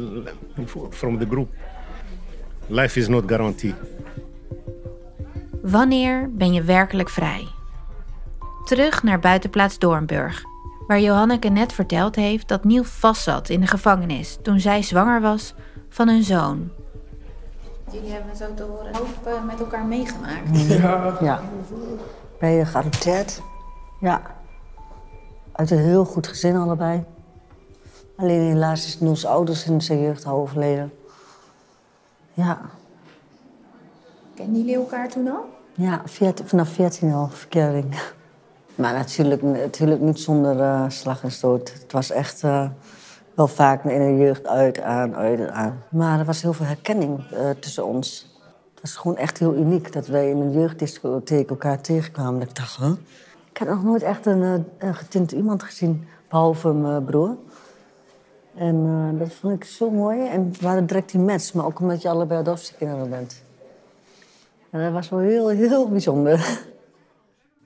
from 0.90 1.18
the 1.18 1.26
group, 1.26 1.48
life 2.68 2.96
is 2.96 3.08
not 3.08 3.26
guaranteed. 3.26 3.74
Wanneer 5.62 6.30
ben 6.32 6.52
je 6.52 6.62
werkelijk 6.62 7.08
vrij? 7.08 7.46
Terug 8.64 9.02
naar 9.02 9.18
buitenplaats 9.18 9.78
Doornburg, 9.78 10.42
waar 10.86 11.00
Johanneke 11.00 11.48
net 11.48 11.72
verteld 11.72 12.16
heeft 12.16 12.48
dat 12.48 12.64
Niel 12.64 12.84
vastzat 12.84 13.48
in 13.48 13.60
de 13.60 13.66
gevangenis 13.66 14.38
toen 14.42 14.60
zij 14.60 14.82
zwanger 14.82 15.20
was 15.20 15.54
van 15.88 16.08
hun 16.08 16.22
zoon. 16.22 16.70
Jullie 17.92 18.12
hebben 18.12 18.36
zo 18.36 18.54
te 18.54 18.62
horen 18.62 18.96
hoop 18.96 19.26
eh, 19.26 19.44
met 19.44 19.60
elkaar 19.60 19.84
meegemaakt. 19.84 20.68
Ja. 20.68 21.16
ja. 21.20 21.40
Ben 22.38 22.50
je 22.50 22.64
geadopteerd? 22.64 23.42
Ja. 24.00 24.22
Uit 25.52 25.70
een 25.70 25.78
heel 25.78 26.04
goed 26.04 26.26
gezin 26.26 26.56
allebei. 26.56 27.04
Alleen 28.16 28.40
helaas 28.40 28.86
is 28.86 29.00
Niels 29.00 29.24
ouders 29.24 29.64
in 29.64 29.80
zijn 29.80 30.00
jeugd 30.00 30.26
overleden. 30.26 30.92
Ja. 32.32 32.60
Kennen 34.34 34.56
jullie 34.56 34.76
elkaar 34.76 35.08
toen 35.08 35.28
al? 35.28 35.44
Ja, 35.74 36.02
vanaf 36.44 36.68
14 36.68 37.12
al 37.12 37.28
verkering. 37.28 37.94
Maar 38.82 38.92
natuurlijk, 38.92 39.42
natuurlijk 39.42 40.00
niet 40.00 40.20
zonder 40.20 40.56
uh, 40.56 40.84
slag 40.88 41.22
en 41.22 41.30
stoot. 41.30 41.72
Het 41.72 41.92
was 41.92 42.10
echt 42.10 42.42
uh, 42.42 42.68
wel 43.34 43.48
vaak 43.48 43.84
in 43.84 44.16
de 44.16 44.22
jeugd 44.22 44.46
uit, 44.46 44.80
aan, 44.80 45.14
uit, 45.14 45.48
aan. 45.48 45.82
Maar 45.90 46.18
er 46.18 46.24
was 46.24 46.42
heel 46.42 46.52
veel 46.52 46.66
herkenning 46.66 47.32
uh, 47.32 47.50
tussen 47.50 47.86
ons. 47.86 48.36
Het 48.72 48.82
was 48.82 48.96
gewoon 48.96 49.16
echt 49.16 49.38
heel 49.38 49.54
uniek 49.54 49.92
dat 49.92 50.06
wij 50.06 50.30
in 50.30 50.36
een 50.36 50.52
jeugddiscotheek 50.52 51.50
elkaar 51.50 51.80
tegenkwamen. 51.80 52.40
Dat 52.40 52.48
ik 52.48 52.56
dacht, 52.56 52.76
huh? 52.76 52.92
Ik 53.50 53.56
heb 53.56 53.68
nog 53.68 53.84
nooit 53.84 54.02
echt 54.02 54.26
een, 54.26 54.64
een 54.78 54.94
getint 54.94 55.32
iemand 55.32 55.62
gezien, 55.62 56.06
behalve 56.28 56.72
mijn 56.72 57.04
broer. 57.04 57.36
En 58.54 59.16
dat 59.18 59.32
vond 59.32 59.54
ik 59.54 59.64
zo 59.64 59.90
mooi. 59.90 60.28
En 60.28 60.52
we 60.52 60.58
waren 60.60 60.86
direct 60.86 61.10
die 61.10 61.20
match, 61.20 61.54
maar 61.54 61.64
ook 61.64 61.80
omdat 61.80 62.02
je 62.02 62.08
allebei 62.08 62.40
adoptiekinderen 62.40 63.10
bent. 63.10 63.42
En 64.70 64.82
dat 64.82 64.92
was 64.92 65.08
wel 65.08 65.18
heel, 65.18 65.48
heel 65.48 65.88
bijzonder. 65.88 66.40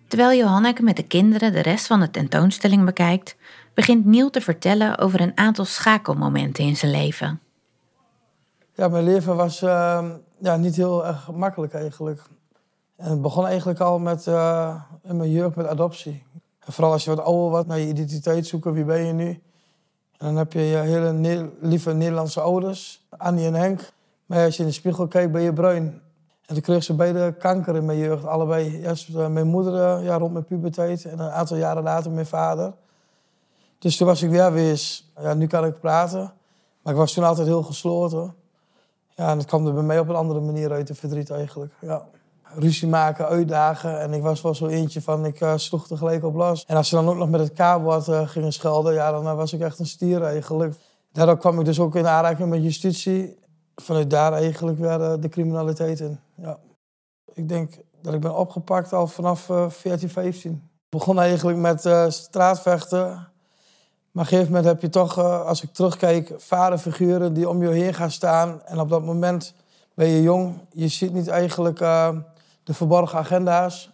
Terwijl 0.08 0.38
Johanneke 0.38 0.82
met 0.82 0.96
de 0.96 1.02
kinderen 1.02 1.52
de 1.52 1.60
rest 1.60 1.86
van 1.86 2.00
de 2.00 2.10
tentoonstelling 2.10 2.84
bekijkt, 2.84 3.36
begint 3.75 4.04
Niel 4.04 4.30
te 4.30 4.40
vertellen 4.40 4.98
over 4.98 5.20
een 5.20 5.32
aantal 5.34 5.64
schakelmomenten 5.64 6.64
in 6.64 6.76
zijn 6.76 6.90
leven. 6.90 7.40
Ja, 8.75 8.88
mijn 8.88 9.04
leven 9.04 9.36
was 9.36 9.62
uh, 9.62 10.04
ja, 10.38 10.56
niet 10.56 10.76
heel 10.76 11.06
erg 11.06 11.30
makkelijk 11.32 11.75
eigenlijk. 11.75 12.22
En 12.96 13.10
het 13.10 13.22
begon 13.22 13.46
eigenlijk 13.46 13.80
al 13.80 13.98
met 13.98 14.26
uh, 14.26 14.75
in 15.02 15.16
mijn 15.16 15.30
jeugd 15.30 15.56
met 15.56 15.66
adoptie. 15.66 16.25
En 16.64 16.72
vooral 16.72 16.92
als 16.92 17.04
je 17.04 17.10
wat 17.10 17.25
ouder 17.25 17.50
wordt, 17.50 17.66
naar 17.66 17.78
je 17.78 17.86
identiteit 17.86 18.46
zoeken, 18.46 18.72
wie 18.72 18.84
ben 18.84 19.04
je 19.04 19.12
nu? 19.12 19.28
En 20.18 20.26
dan 20.26 20.36
heb 20.36 20.52
je 20.52 20.60
je 20.60 20.76
hele 20.76 21.50
lieve 21.60 21.92
Nederlandse 21.92 22.40
ouders, 22.40 23.06
Annie 23.08 23.46
en 23.46 23.54
Henk. 23.54 23.80
Maar 24.26 24.44
als 24.44 24.56
je 24.56 24.62
in 24.62 24.68
de 24.68 24.75
spiegel 24.75 25.06
kijkt, 25.06 25.32
ben 25.32 25.42
je 25.42 25.52
bruin. 25.52 26.00
En 26.47 26.55
toen 26.55 26.62
kreeg 26.62 26.83
ze 26.83 26.95
beide 26.95 27.35
kanker 27.38 27.76
in 27.76 27.85
mijn 27.85 27.99
jeugd, 27.99 28.26
allebei. 28.26 28.83
Eerst 28.83 29.09
eh, 29.09 29.26
mijn 29.26 29.47
moeder 29.47 30.03
ja, 30.03 30.17
rond 30.17 30.33
mijn 30.33 30.45
puberteit 30.45 31.05
en 31.05 31.19
een 31.19 31.31
aantal 31.31 31.57
jaren 31.57 31.83
later 31.83 32.11
mijn 32.11 32.26
vader. 32.26 32.73
Dus 33.79 33.97
toen 33.97 34.07
was 34.07 34.23
ik 34.23 34.31
weer 34.31 34.53
weer 34.53 35.00
ja, 35.21 35.35
nu 35.35 35.47
kan 35.47 35.65
ik 35.65 35.81
praten. 35.81 36.33
Maar 36.83 36.93
ik 36.93 36.99
was 36.99 37.12
toen 37.12 37.25
altijd 37.25 37.47
heel 37.47 37.62
gesloten. 37.62 38.35
Ja, 39.15 39.31
en 39.31 39.38
het 39.38 39.47
kwam 39.47 39.67
er 39.67 39.75
bij 39.75 39.83
mij 39.83 39.99
op 39.99 40.09
een 40.09 40.15
andere 40.15 40.41
manier 40.41 40.73
uit, 40.73 40.87
de 40.87 40.95
verdriet 40.95 41.31
eigenlijk. 41.31 41.73
Ja. 41.81 42.05
Ruzie 42.55 42.88
maken, 42.88 43.26
uitdagen. 43.26 44.00
En 44.00 44.12
ik 44.12 44.23
was 44.23 44.43
wel 44.43 44.55
zo 44.55 44.67
eentje 44.67 45.03
van, 45.03 45.25
ik 45.25 45.41
uh, 45.41 45.53
sloeg 45.57 45.91
er 45.91 45.97
gelijk 45.97 46.25
op 46.25 46.35
los. 46.35 46.65
En 46.65 46.76
als 46.76 46.88
ze 46.88 46.95
dan 46.95 47.09
ook 47.09 47.17
nog 47.17 47.31
met 47.31 47.41
het 47.41 47.53
kabelbord 47.53 48.07
uh, 48.07 48.29
gingen 48.29 48.53
schelden, 48.53 48.95
ja, 48.95 49.11
dan 49.11 49.37
was 49.37 49.53
ik 49.53 49.61
echt 49.61 49.79
een 49.79 49.87
stier 49.87 50.23
eigenlijk. 50.23 50.75
Daardoor 51.12 51.38
kwam 51.38 51.59
ik 51.59 51.65
dus 51.65 51.81
ook 51.81 51.95
in 51.95 52.07
aanraking 52.07 52.49
met 52.49 52.62
justitie 52.62 53.38
vanuit 53.83 54.11
daar 54.11 54.33
eigenlijk 54.33 54.78
weer 54.78 54.99
de, 54.99 55.16
de 55.21 55.28
criminaliteit 55.28 56.00
in. 56.00 56.21
Ja. 56.35 56.59
Ik 57.35 57.49
denk 57.49 57.75
dat 58.02 58.14
ik 58.14 58.21
ben 58.21 58.37
opgepakt 58.37 58.92
al 58.92 59.06
vanaf 59.06 59.49
uh, 59.49 59.71
14, 59.71 60.09
15. 60.09 60.52
Ik 60.52 60.59
begon 60.88 61.21
eigenlijk 61.21 61.59
met 61.59 61.85
uh, 61.85 62.09
straatvechten. 62.09 63.06
Maar 63.06 64.25
op 64.25 64.33
een 64.33 64.38
gegeven 64.38 64.47
moment 64.47 64.64
heb 64.64 64.80
je 64.80 64.88
toch, 64.88 65.18
uh, 65.18 65.47
als 65.47 65.62
ik 65.62 65.73
terugkijk, 65.73 66.35
vaderfiguren 66.37 67.33
die 67.33 67.49
om 67.49 67.62
je 67.62 67.68
heen 67.68 67.95
gaan 67.95 68.11
staan. 68.11 68.62
En 68.64 68.80
op 68.80 68.88
dat 68.88 69.04
moment 69.04 69.54
ben 69.95 70.09
je 70.09 70.23
jong. 70.23 70.59
Je 70.73 70.88
ziet 70.88 71.12
niet 71.12 71.28
eigenlijk 71.28 71.78
de 72.66 72.75
verborgen 72.75 73.18
agenda's. 73.18 73.90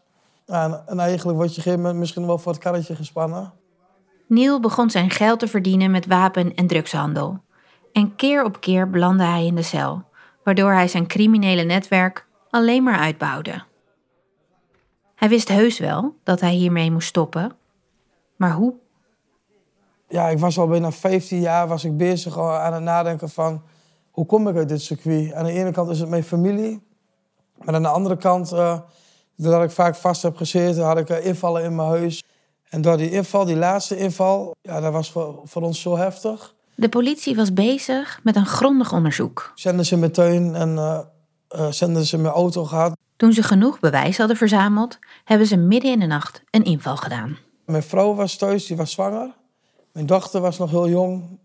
En, 0.46 0.82
en, 0.86 0.98
eigenlijk 0.98 1.38
word 1.38 1.54
je 1.54 1.54
op 1.54 1.56
een 1.56 1.62
gegeven 1.62 1.80
moment 1.80 1.98
misschien 1.98 2.26
wel 2.26 2.38
voor 2.38 2.52
het 2.52 2.60
karretje 2.60 2.94
gespannen. 2.94 3.52
Neil 4.26 4.60
begon 4.60 4.90
zijn 4.90 5.10
geld 5.10 5.38
te 5.38 5.48
verdienen 5.48 5.90
met 5.90 6.06
wapen- 6.06 6.54
en 6.54 6.66
drugshandel. 6.66 7.40
En 7.92 8.16
keer 8.16 8.44
op 8.44 8.60
keer 8.60 8.90
belandde 8.90 9.24
hij 9.24 9.46
in 9.46 9.54
de 9.54 9.62
cel, 9.62 10.02
waardoor 10.44 10.72
hij 10.72 10.88
zijn 10.88 11.06
criminele 11.06 11.62
netwerk 11.62 12.26
alleen 12.50 12.82
maar 12.82 12.98
uitbouwde. 12.98 13.62
Hij 15.14 15.28
wist 15.28 15.48
heus 15.48 15.78
wel 15.78 16.14
dat 16.22 16.40
hij 16.40 16.52
hiermee 16.52 16.90
moest 16.90 17.08
stoppen, 17.08 17.52
maar 18.36 18.52
hoe? 18.52 18.74
Ja, 20.08 20.28
ik 20.28 20.38
was 20.38 20.58
al 20.58 20.66
bijna 20.66 20.92
15 20.92 21.40
jaar 21.40 21.68
was 21.68 21.84
ik 21.84 21.96
bezig 21.96 22.38
aan 22.38 22.72
het 22.72 22.82
nadenken 22.82 23.28
van 23.28 23.62
hoe 24.10 24.26
kom 24.26 24.48
ik 24.48 24.56
uit 24.56 24.68
dit 24.68 24.82
circuit? 24.82 25.32
Aan 25.32 25.44
de 25.44 25.52
ene 25.52 25.70
kant 25.70 25.90
is 25.90 26.00
het 26.00 26.08
mijn 26.08 26.24
familie, 26.24 26.82
maar 27.64 27.74
aan 27.74 27.82
de 27.82 27.88
andere 27.88 28.16
kant, 28.16 28.52
uh, 28.52 28.80
doordat 29.36 29.62
ik 29.62 29.70
vaak 29.70 29.94
vast 29.94 30.22
heb 30.22 30.36
gezeten, 30.36 30.84
had 30.84 30.98
ik 30.98 31.08
invallen 31.08 31.64
in 31.64 31.74
mijn 31.74 31.88
huis. 31.88 32.24
En 32.68 32.80
door 32.80 32.96
die 32.96 33.10
inval, 33.10 33.44
die 33.44 33.56
laatste 33.56 33.96
inval, 33.96 34.54
ja, 34.60 34.80
dat 34.80 34.92
was 34.92 35.10
voor 35.44 35.62
ons 35.62 35.80
zo 35.80 35.96
heftig. 35.96 36.54
De 36.74 36.88
politie 36.88 37.36
was 37.36 37.52
bezig 37.52 38.20
met 38.22 38.36
een 38.36 38.46
grondig 38.46 38.92
onderzoek. 38.92 39.52
Zenden 39.54 39.86
ze 39.86 39.96
meteen 39.96 40.54
en 40.54 40.68
uh, 40.68 40.98
uh, 41.56 41.70
zenden 41.70 42.06
ze 42.06 42.18
mijn 42.18 42.34
auto 42.34 42.64
gehad. 42.64 42.96
Toen 43.16 43.32
ze 43.32 43.42
genoeg 43.42 43.80
bewijs 43.80 44.18
hadden 44.18 44.36
verzameld, 44.36 44.98
hebben 45.24 45.46
ze 45.46 45.56
midden 45.56 45.92
in 45.92 46.00
de 46.00 46.06
nacht 46.06 46.42
een 46.50 46.64
inval 46.64 46.96
gedaan. 46.96 47.38
Mijn 47.66 47.82
vrouw 47.82 48.14
was 48.14 48.36
thuis, 48.36 48.66
die 48.66 48.76
was 48.76 48.90
zwanger. 48.90 49.34
Mijn 49.92 50.06
dochter 50.06 50.40
was 50.40 50.58
nog 50.58 50.70
heel 50.70 50.88
jong. 50.88 51.38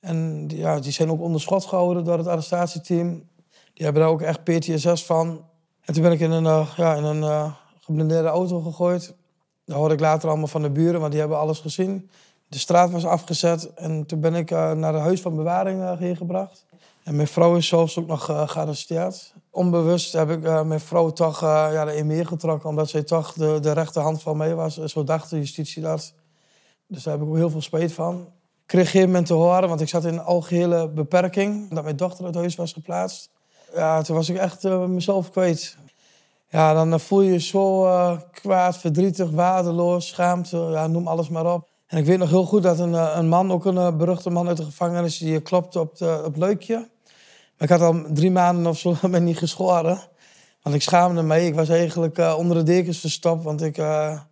En 0.00 0.46
die, 0.46 0.58
ja, 0.58 0.80
die 0.80 0.92
zijn 0.92 1.10
ook 1.10 1.20
onder 1.20 1.40
schot 1.40 1.64
gehouden 1.64 2.04
door 2.04 2.18
het 2.18 2.26
arrestatieteam. 2.26 3.28
Die 3.74 3.84
hebben 3.84 4.02
daar 4.02 4.10
ook 4.10 4.22
echt 4.22 4.44
PTSS 4.44 5.04
van. 5.04 5.44
En 5.80 5.94
toen 5.94 6.02
ben 6.02 6.12
ik 6.12 6.20
in 6.20 6.30
een, 6.30 6.44
uh, 6.44 6.72
ja, 6.76 6.94
in 6.94 7.04
een 7.04 7.54
geblindeerde 7.80 8.28
auto 8.28 8.60
gegooid. 8.60 9.14
Dat 9.64 9.76
hoorde 9.76 9.94
ik 9.94 10.00
later 10.00 10.28
allemaal 10.28 10.46
van 10.46 10.62
de 10.62 10.70
buren, 10.70 11.00
want 11.00 11.10
die 11.10 11.20
hebben 11.20 11.38
alles 11.38 11.58
gezien. 11.58 12.10
De 12.50 12.58
straat 12.58 12.90
was 12.90 13.04
afgezet 13.04 13.74
en 13.74 14.06
toen 14.06 14.20
ben 14.20 14.34
ik 14.34 14.50
uh, 14.50 14.72
naar 14.72 14.94
het 14.94 15.02
huis 15.02 15.20
van 15.20 15.36
bewaring 15.36 15.80
uh, 15.80 16.16
gebracht. 16.16 16.64
En 17.04 17.16
mijn 17.16 17.28
vrouw 17.28 17.56
is 17.56 17.66
zelfs 17.66 17.98
ook 17.98 18.06
nog 18.06 18.30
uh, 18.30 18.48
gearresteerd. 18.48 19.34
Onbewust 19.50 20.12
heb 20.12 20.30
ik 20.30 20.40
mijn 20.64 20.80
vrouw 20.80 21.10
toch 21.10 21.40
ja, 21.40 21.86
erin 21.86 22.06
meegetrokken, 22.06 22.68
omdat 22.68 22.88
zij 22.88 23.02
toch 23.02 23.32
de, 23.32 23.58
de 23.60 23.72
rechterhand 23.72 24.22
van 24.22 24.36
mij 24.36 24.54
was. 24.54 24.76
Zo 24.76 25.04
dacht 25.04 25.30
de 25.30 25.36
justitie 25.36 25.82
dat. 25.82 26.14
Dus 26.86 27.02
daar 27.02 27.14
heb 27.14 27.22
ik 27.22 27.28
ook 27.28 27.36
heel 27.36 27.50
veel 27.50 27.62
spijt 27.62 27.92
van. 27.92 28.20
Ik 28.20 28.66
kreeg 28.66 28.90
geen 28.90 29.06
moment 29.06 29.26
te 29.26 29.34
horen, 29.34 29.68
want 29.68 29.80
ik 29.80 29.88
zat 29.88 30.04
in 30.04 30.20
algehele 30.20 30.88
beperking. 30.88 31.74
Dat 31.74 31.84
mijn 31.84 31.96
dochter 31.96 32.24
uit 32.24 32.34
huis 32.34 32.56
was 32.56 32.72
geplaatst. 32.72 33.30
Ja, 33.74 34.02
toen 34.02 34.16
was 34.16 34.28
ik 34.28 34.36
echt 34.36 34.62
mezelf 34.62 35.30
kwijt. 35.30 35.76
Ja, 36.48 36.74
dan 36.74 37.00
voel 37.00 37.20
je 37.20 37.32
je 37.32 37.40
zo 37.40 37.82
kwaad, 38.32 38.76
verdrietig, 38.76 39.30
waardeloos, 39.30 40.08
schaamte, 40.08 40.56
ja, 40.56 40.86
noem 40.86 41.08
alles 41.08 41.28
maar 41.28 41.54
op. 41.54 41.69
En 41.90 41.98
ik 41.98 42.04
weet 42.04 42.18
nog 42.18 42.30
heel 42.30 42.44
goed 42.44 42.62
dat 42.62 42.78
een, 42.78 42.92
een 42.92 43.28
man, 43.28 43.52
ook 43.52 43.64
een 43.64 43.96
beruchte 43.96 44.30
man 44.30 44.48
uit 44.48 44.56
de 44.56 44.64
gevangenis, 44.64 45.18
die 45.18 45.40
klopte 45.40 45.80
op, 45.80 45.96
de, 45.96 46.18
op 46.18 46.24
het 46.24 46.36
luikje. 46.36 46.74
Maar 47.56 47.68
ik 47.68 47.68
had 47.68 47.80
al 47.80 48.02
drie 48.12 48.30
maanden 48.30 48.66
of 48.66 48.78
zo 48.78 48.96
ben 49.10 49.24
niet 49.24 49.38
geschoren. 49.38 50.00
Want 50.62 50.74
ik 50.74 50.82
schaamde 50.82 51.22
me. 51.22 51.46
Ik 51.46 51.54
was 51.54 51.68
eigenlijk 51.68 52.18
onder 52.36 52.56
de 52.56 52.62
dekens 52.62 52.98
verstopt. 52.98 53.44
Want 53.44 53.62
ik, 53.62 53.76
ja, 53.76 54.28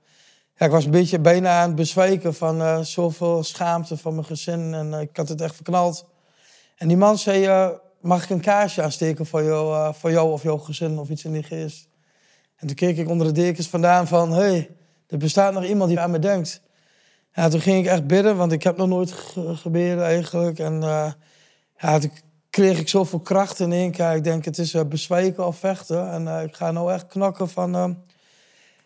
ik 0.56 0.70
was 0.70 0.84
een 0.84 0.90
beetje 0.90 1.18
bijna 1.18 1.60
aan 1.60 1.66
het 1.66 1.76
bezwijken 1.76 2.34
van 2.34 2.84
zoveel 2.84 3.42
schaamte 3.42 3.96
van 3.96 4.14
mijn 4.14 4.26
gezin. 4.26 4.74
En 4.74 4.92
ik 4.92 5.16
had 5.16 5.28
het 5.28 5.40
echt 5.40 5.54
verknald. 5.54 6.06
En 6.76 6.88
die 6.88 6.96
man 6.96 7.18
zei, 7.18 7.70
mag 8.00 8.24
ik 8.24 8.30
een 8.30 8.40
kaarsje 8.40 8.82
aansteken 8.82 9.26
voor 9.26 9.42
jou, 9.42 9.94
voor 9.94 10.10
jou 10.10 10.32
of 10.32 10.42
jouw 10.42 10.58
gezin 10.58 10.98
of 10.98 11.08
iets 11.08 11.24
in 11.24 11.32
die 11.32 11.42
geest? 11.42 11.88
En 12.56 12.66
toen 12.66 12.76
keek 12.76 12.96
ik 12.96 13.08
onder 13.08 13.26
de 13.26 13.32
dekens 13.32 13.68
vandaan 13.68 14.06
van, 14.06 14.32
hé, 14.32 14.38
hey, 14.38 14.76
er 15.06 15.18
bestaat 15.18 15.52
nog 15.52 15.64
iemand 15.64 15.88
die 15.88 16.00
aan 16.00 16.10
me 16.10 16.18
denkt. 16.18 16.66
Ja, 17.38 17.49
toen 17.49 17.61
ging 17.61 17.78
ik 17.78 17.90
echt 17.90 18.07
bidden, 18.07 18.37
want 18.37 18.52
ik 18.52 18.62
heb 18.62 18.76
nog 18.76 18.88
nooit 18.88 19.12
ge 19.12 19.57
gebeden 19.57 20.04
eigenlijk. 20.04 20.59
En 20.59 20.80
ja, 21.76 21.99
toen 21.99 22.11
kreeg 22.50 22.78
ik 22.78 22.88
zoveel 22.88 23.21
kracht 23.21 23.61
in 23.61 23.73
één 23.73 23.90
keer. 23.90 24.14
Ik 24.14 24.25
denk, 24.25 24.45
het 24.45 24.59
is 24.59 24.75
uh, 24.75 24.83
bezwijken 24.85 25.47
of 25.47 25.57
vechten. 25.57 26.11
En 26.11 26.23
uh, 26.23 26.42
ik 26.42 26.54
ga 26.54 26.71
nou 26.71 26.92
echt 26.92 27.07
knokken 27.07 27.49
van... 27.49 27.97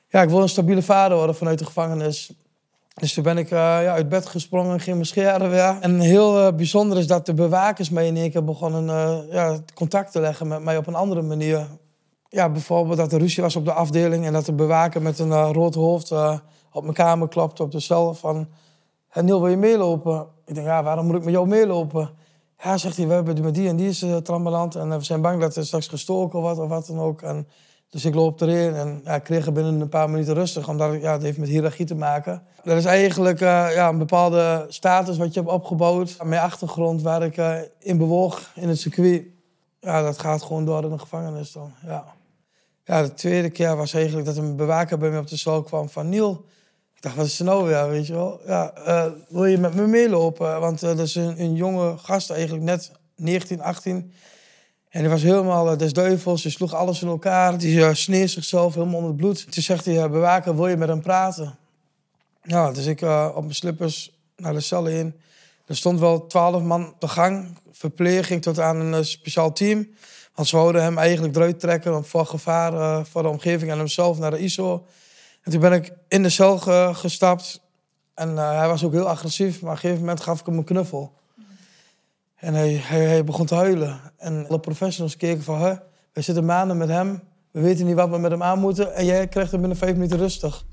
ja, 0.09 0.23
ik 0.23 0.29
wil 0.29 0.43
een 0.43 0.49
stabiele 0.49 0.83
vader 0.83 1.17
worden 1.17 1.37
vanuit 1.37 1.59
de 1.59 1.65
gevangenis. 1.65 2.33
Dus 2.95 3.13
toen 3.13 3.23
ben 3.23 3.39
ik 3.39 3.49
ja, 3.49 3.87
uit 3.87 4.09
bed 4.09 4.27
gesprongen 4.27 4.73
en 4.73 4.81
ging 4.81 4.97
me 4.97 5.05
scheren 5.05 5.51
weer. 5.51 5.77
En 5.81 6.01
heel 6.01 6.55
bijzonder 6.55 6.99
is 6.99 7.07
dat 7.07 7.27
de 7.27 7.35
bewakers 7.35 7.91
mij 7.91 8.07
in 8.07 8.17
één 8.17 8.31
keer 8.31 8.45
begonnen 8.45 9.27
ja, 9.31 9.59
contact 9.75 10.13
te 10.13 10.21
leggen 10.21 10.49
met 10.49 10.63
mij 10.63 10.77
op 10.77 10.87
een 10.87 10.95
andere 10.95 11.23
manier. 11.23 11.67
Ja, 12.29 12.51
bijvoorbeeld 12.51 12.97
dat 12.99 13.13
er 13.13 13.19
ruzie 13.19 13.43
was 13.43 13.57
op 13.57 13.65
de 13.65 13.73
afdeling... 13.73 14.27
en 14.27 14.33
dat 14.33 14.47
de 14.47 14.53
bewaker 14.53 15.03
met 15.03 15.19
een 15.19 15.53
rood 15.53 15.75
hoofd 15.75 16.13
op 16.73 16.83
mijn 16.83 16.95
kamer 16.95 17.29
klopte 17.29 17.63
op 17.63 17.71
de 17.71 17.81
cel 17.81 18.15
van... 18.15 18.49
Hey 19.09 19.25
wil 19.25 19.49
je 19.49 19.57
meelopen? 19.57 20.27
Ik 20.45 20.55
denk, 20.55 20.67
ja, 20.67 20.83
waarom 20.83 21.07
moet 21.07 21.17
ik 21.17 21.25
met 21.25 21.33
jou 21.33 21.47
meelopen? 21.47 22.11
Ja, 22.63 22.77
zegt 22.77 22.97
hij, 22.97 23.07
we 23.07 23.13
hebben 23.13 23.43
met 23.43 23.55
die 23.55 23.69
en 23.69 23.77
die 23.77 23.89
is 23.89 24.03
uh, 24.03 24.17
trambeland... 24.17 24.75
en 24.75 24.89
we 24.89 25.05
zijn 25.05 25.21
bang 25.21 25.41
dat 25.41 25.57
er 25.57 25.67
straks 25.67 25.87
gestoken 25.87 26.41
wordt 26.41 26.59
of 26.59 26.69
wat 26.69 26.87
dan 26.87 26.99
ook. 26.99 27.23
En, 27.23 27.49
dus 27.89 28.05
ik 28.05 28.15
loop 28.15 28.41
erin 28.41 28.75
en 28.75 29.01
ja, 29.05 29.15
ik 29.15 29.23
kreeg 29.23 29.53
binnen 29.53 29.81
een 29.81 29.89
paar 29.89 30.11
minuten 30.11 30.35
rustig... 30.35 30.69
omdat 30.69 31.01
ja, 31.01 31.13
het 31.13 31.23
heeft 31.23 31.39
met 31.39 31.49
hiërarchie 31.49 31.87
te 31.87 31.95
maken. 31.95 32.43
Dat 32.65 32.77
is 32.77 32.85
eigenlijk 32.85 33.41
uh, 33.41 33.75
ja, 33.75 33.89
een 33.89 33.99
bepaalde 33.99 34.67
status 34.69 35.17
wat 35.17 35.35
je 35.35 35.41
hebt 35.41 35.53
opgebouwd. 35.53 36.17
Mijn 36.23 36.41
achtergrond 36.41 37.03
waar 37.03 37.23
ik 37.23 37.69
in 37.79 37.99
bewoog 37.99 38.51
in 38.55 38.69
het 38.69 38.79
circuit... 38.79 39.25
ja, 39.81 40.03
dat 40.03 40.19
gaat 40.19 40.43
gewoon 40.43 40.65
door 40.65 40.85
in 40.85 40.91
de 40.91 40.99
gevangenis 40.99 41.53
dan, 41.53 41.73
ja. 41.87 42.05
Ja, 42.85 43.03
de 43.03 43.15
tweede 43.15 43.51
keer 43.51 43.77
was 43.77 43.95
eigenlijk 43.95 44.27
dat 44.27 44.37
een 44.37 44.57
bewaker 44.57 44.99
bij 44.99 45.11
me 45.11 45.19
op 45.19 45.29
de 45.29 45.37
cel 45.37 45.63
kwam 45.63 45.89
van... 45.89 46.09
Niel, 46.09 46.45
ik 47.03 47.09
dacht, 47.09 47.21
wat 47.21 47.31
is 47.31 47.39
er 47.39 47.45
nou 47.45 47.65
weer, 47.65 47.89
weet 47.89 48.07
je 48.07 48.13
wel? 48.13 48.41
Ja, 48.47 48.73
uh, 48.87 49.07
wil 49.29 49.45
je 49.45 49.59
met 49.59 49.75
me 49.75 49.87
meelopen? 49.87 50.61
Want 50.61 50.83
uh, 50.83 50.89
dat 50.89 50.99
is 50.99 51.15
een, 51.15 51.55
jonge 51.55 51.99
gast, 51.99 52.31
eigenlijk 52.31 52.65
net 52.65 52.91
19, 53.17 53.61
18. 53.61 54.13
En 54.89 55.01
hij 55.01 55.09
was 55.09 55.23
helemaal 55.23 55.73
uh, 55.73 55.79
des 55.79 55.93
duivels. 55.93 56.43
Hij 56.43 56.53
sloeg 56.53 56.75
alles 56.75 57.03
in 57.03 57.09
elkaar. 57.09 57.53
Hij 57.53 57.71
uh, 57.71 58.27
zichzelf 58.27 58.75
helemaal 58.75 58.95
onder 58.95 59.11
het 59.11 59.21
bloed. 59.21 59.53
Toen 59.53 59.63
zegt 59.63 59.85
hij, 59.85 60.11
bewaker, 60.11 60.57
wil 60.57 60.69
je 60.69 60.77
met 60.77 60.89
hem 60.89 61.01
praten? 61.01 61.59
Ja, 62.43 62.73
dus 62.73 62.87
ik 62.87 63.03
op 63.35 63.43
mijn 63.43 63.55
slippers 63.55 64.19
naar 64.37 64.53
de 64.53 64.61
cel 64.61 64.87
in. 64.87 65.15
Er 65.67 65.77
stond 65.77 66.01
wel 66.01 66.27
twaalf 66.27 66.63
man 66.63 66.95
de 66.99 67.09
gang. 67.09 67.59
Verpleging 67.73 68.43
tot 68.43 68.59
aan 68.59 68.77
een 68.77 69.05
speciaal 69.05 69.53
team. 69.53 69.89
Want 70.35 70.49
ze 70.49 70.57
wouden 70.57 70.83
hem 70.83 70.99
eigenlijk 70.99 71.37
eruit 71.37 71.61
trekken 71.61 72.05
voor 72.05 72.27
gevaar 72.27 73.07
voor 73.07 73.23
de 73.23 73.29
omgeving 73.29 73.71
en 73.71 73.79
hemzelf 73.79 74.19
naar 74.19 74.31
de 74.31 74.39
ISO. 74.39 74.87
En 75.43 75.51
toen 75.51 75.61
ben 75.61 75.73
ik 75.73 75.93
in 76.09 76.23
de 76.23 76.29
cel 76.29 76.59
gestapt. 76.95 77.61
En 78.15 78.37
hij 78.37 78.69
was 78.69 78.85
ook 78.85 78.93
heel 78.93 79.09
agressief. 79.09 79.61
Maar 79.61 79.71
op 79.71 79.77
een 79.77 79.81
gegeven 79.81 80.01
moment 80.01 80.21
gaf 80.21 80.41
ik 80.41 80.47
hem 80.47 80.59
een 80.59 80.65
knuffel. 80.65 81.13
En 82.37 82.55
hij, 82.55 82.73
hij, 82.73 83.05
hij, 83.05 83.25
begon 83.25 83.47
te 83.47 83.55
huilen. 83.55 84.01
En 84.17 84.47
alle 84.49 84.61
professionals 84.61 85.17
keken 85.17 85.43
van, 85.43 85.61
hè, 85.61 85.75
we 86.13 86.21
zitten 86.21 86.45
maanden 86.45 86.77
met 86.77 86.89
hem. 86.89 87.23
We 87.51 87.61
weten 87.61 87.87
niet 87.87 87.95
wat 87.95 88.11
we 88.11 88.19
met 88.19 88.31
hem 88.31 88.43
aan 88.43 88.59
moeten. 88.59 88.95
En 88.95 89.05
jij 89.05 89.29
krijgt 89.29 89.51
hem 89.51 89.61
binnen 89.61 89.79
vijf 89.79 89.93
minuten 89.93 90.19
rustig. 90.19 90.65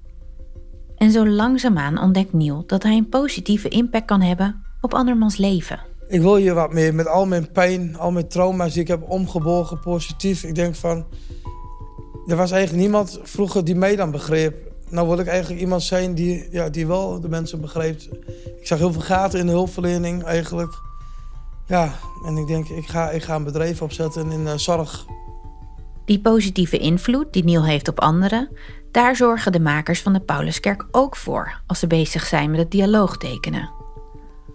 En 0.98 1.12
zo 1.12 1.28
langzaamaan 1.28 2.00
ontdekt 2.00 2.34
Neil 2.34 2.64
dat 2.68 2.84
hij 2.84 2.98
een 2.98 3.10
positieve 3.10 3.70
impact 3.70 4.06
kan 4.06 4.22
hebben 4.22 4.64
op 4.82 4.94
andermans 4.94 5.38
leven. 5.38 5.80
Ik 6.08 6.22
wil 6.22 6.36
hier 6.36 6.54
wat 6.54 6.74
meer 6.74 6.96
met 6.96 7.08
al 7.08 7.26
mijn 7.26 7.52
pijn, 7.52 7.98
al 7.98 8.12
mijn 8.12 8.28
trauma's 8.28 8.74
die 8.74 8.82
ik 8.82 8.88
heb 8.88 9.10
omgebogen, 9.10 9.80
positief. 9.80 10.44
Ik 10.44 10.56
denk 10.56 10.76
van, 10.76 11.06
er 12.30 12.36
was 12.36 12.52
eigenlijk 12.52 12.82
niemand 12.84 13.20
vroeger 13.24 13.66
die 13.66 13.76
mij 13.76 13.96
dan 13.96 14.12
begreep. 14.12 14.56
Nou 14.90 15.08
wil 15.08 15.20
ik 15.20 15.28
eigenlijk 15.28 15.62
iemand 15.62 15.84
zijn 15.84 16.14
die, 16.14 16.48
ja, 16.52 16.70
die 16.70 16.88
wel 16.88 17.20
de 17.20 17.30
mensen 17.30 17.62
begreep. 17.62 18.02
Ik 18.60 18.68
zag 18.68 18.78
heel 18.78 18.92
veel 18.92 19.02
gaten 19.02 19.40
in 19.40 19.46
de 19.46 19.52
hulpverlening 19.52 20.24
eigenlijk. 20.24 20.80
Ja, 21.68 21.94
en 22.26 22.38
ik 22.38 22.48
denk, 22.48 22.68
ik 22.68 22.88
ga, 22.88 23.10
ik 23.10 23.24
ga 23.24 23.36
een 23.36 23.44
bedrijf 23.44 23.82
opzetten 23.82 24.32
in 24.32 24.42
uh, 24.42 24.54
zorg. 24.56 25.06
Die 26.06 26.20
positieve 26.20 26.78
invloed 26.78 27.34
die 27.34 27.44
Neil 27.44 27.66
heeft 27.66 27.88
op 27.88 28.00
anderen, 28.00 28.50
daar 28.92 29.16
zorgen 29.16 29.52
de 29.52 29.60
makers 29.60 30.02
van 30.02 30.14
de 30.14 30.20
Pauluskerk 30.20 30.86
ook 30.92 31.16
voor 31.16 31.62
als 31.68 31.80
ze 31.80 31.88
bezig 31.88 32.26
zijn 32.26 32.52
met 32.52 32.60
het 32.60 32.72
dialoog 32.72 33.18
tekenen. 33.18 33.72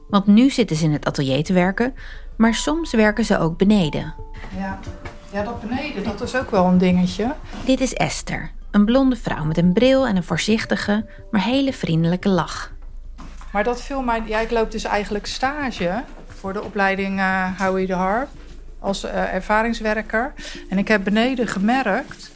Want 0.08 0.26
nu 0.26 0.50
zitten 0.50 0.76
ze 0.76 0.84
in 0.84 0.92
het 0.92 1.06
atelier 1.06 1.44
te 1.44 1.52
werken, 1.52 1.94
maar 2.36 2.54
soms 2.54 2.92
werken 2.92 3.24
ze 3.24 3.38
ook 3.38 3.58
beneden. 3.58 4.14
Ja, 4.56 4.80
ja 5.34 5.42
dat 5.42 5.60
beneden, 5.60 6.04
dat 6.04 6.20
is 6.20 6.36
ook 6.36 6.50
wel 6.50 6.66
een 6.66 6.78
dingetje. 6.78 7.34
Dit 7.64 7.80
is 7.80 7.94
Esther, 7.94 8.50
een 8.70 8.84
blonde 8.84 9.16
vrouw 9.16 9.44
met 9.44 9.58
een 9.58 9.72
bril 9.72 10.06
en 10.06 10.16
een 10.16 10.24
voorzichtige, 10.24 11.06
maar 11.30 11.42
hele 11.42 11.72
vriendelijke 11.72 12.28
lach. 12.28 12.72
Maar 13.52 13.64
dat 13.64 13.82
viel 13.82 14.02
mij, 14.02 14.22
ja, 14.26 14.40
ik 14.40 14.50
loop 14.50 14.70
dus 14.70 14.84
eigenlijk 14.84 15.26
stage 15.26 16.02
voor 16.28 16.52
de 16.52 16.62
opleiding 16.62 17.18
uh, 17.18 17.60
Howie 17.60 17.86
de 17.86 17.92
Harp 17.92 18.28
als 18.78 19.04
uh, 19.04 19.34
ervaringswerker. 19.34 20.32
En 20.68 20.78
ik 20.78 20.88
heb 20.88 21.04
beneden 21.04 21.46
gemerkt 21.46 22.30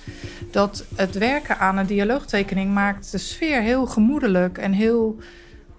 dat 0.50 0.84
het 0.94 1.18
werken 1.18 1.58
aan 1.58 1.76
een 1.76 1.86
dialoogtekening 1.86 2.74
maakt 2.74 3.10
de 3.10 3.18
sfeer 3.18 3.60
heel 3.60 3.86
gemoedelijk 3.86 4.58
en 4.58 4.72
heel 4.72 5.16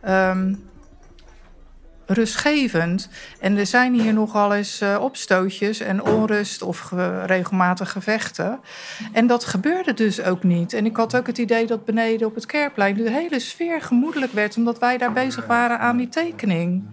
um, 0.08 0.69
rustgevend. 2.10 3.10
En 3.40 3.58
er 3.58 3.66
zijn 3.66 3.94
hier 3.94 4.14
nogal 4.14 4.54
eens 4.54 4.82
uh, 4.82 4.98
opstootjes 5.02 5.80
en 5.80 6.04
onrust 6.04 6.62
of 6.62 6.80
ge 6.80 7.26
regelmatig 7.26 7.92
gevechten. 7.92 8.60
En 9.12 9.28
dat 9.28 9.46
gebeurde 9.46 9.94
dus 9.94 10.22
ook 10.22 10.44
niet. 10.44 10.74
En 10.74 10.86
ik 10.86 10.96
had 10.96 11.16
ook 11.16 11.28
het 11.28 11.38
idee 11.38 11.68
dat 11.68 11.86
beneden 11.86 12.28
op 12.28 12.36
het 12.36 12.46
kerkplein 12.46 12.96
de 12.96 13.12
hele 13.12 13.40
sfeer 13.40 13.82
gemoedelijk 13.82 14.32
werd, 14.32 14.58
omdat 14.58 14.80
wij 14.80 14.98
daar 14.98 15.14
bezig 15.14 15.46
waren 15.46 15.80
aan 15.80 15.98
die 15.98 16.10
tekening. 16.10 16.84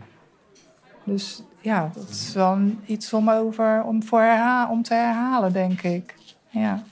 Dus 1.05 1.43
ja, 1.61 1.91
dat 1.95 2.09
is 2.09 2.33
wel 2.35 2.59
iets 2.87 3.13
om, 3.13 3.31
over, 3.31 3.83
om, 3.83 4.03
voor 4.03 4.37
om 4.71 4.83
te 4.83 4.95
herhalen, 4.95 5.53
denk 5.53 5.83
ik. 5.83 6.15
Ja. 6.49 6.83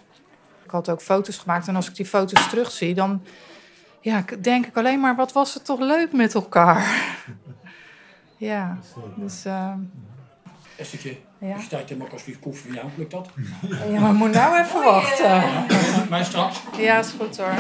Ik 0.65 0.71
had 0.71 0.89
ook 0.89 1.03
foto's 1.03 1.39
gemaakt 1.39 1.69
en 1.69 1.77
als 1.77 1.89
ik 1.89 1.95
die 1.95 2.07
foto's 2.07 2.49
terugzie, 2.49 2.95
dan 2.95 3.23
ja, 4.01 4.25
denk 4.41 4.67
ik 4.67 4.77
alleen 4.77 5.01
maar, 5.01 5.17
wat 5.17 5.33
was 5.33 5.55
het 5.55 5.65
toch 5.65 5.81
leuk 5.81 6.13
met 6.13 6.35
elkaar. 6.35 7.15
Ja, 8.45 8.79
dus... 9.17 9.47
Uh, 9.47 9.73
Esthertje, 10.77 11.17
ja. 11.39 11.57
je 11.57 11.63
staat 11.63 11.89
helemaal 11.89 12.11
als 12.11 12.25
wie 12.25 12.39
koffie, 12.39 12.73
ja, 12.73 12.83
lukt 12.97 13.11
dat? 13.11 13.29
Ja, 13.91 14.01
maar 14.01 14.15
moet 14.15 14.33
nou 14.33 14.59
even 14.59 14.85
wachten. 14.85 15.43
Maar 16.11 16.25
straks? 16.25 16.61
Ja, 16.79 16.99
is 16.99 17.11
goed 17.19 17.37
hoor. 17.37 17.55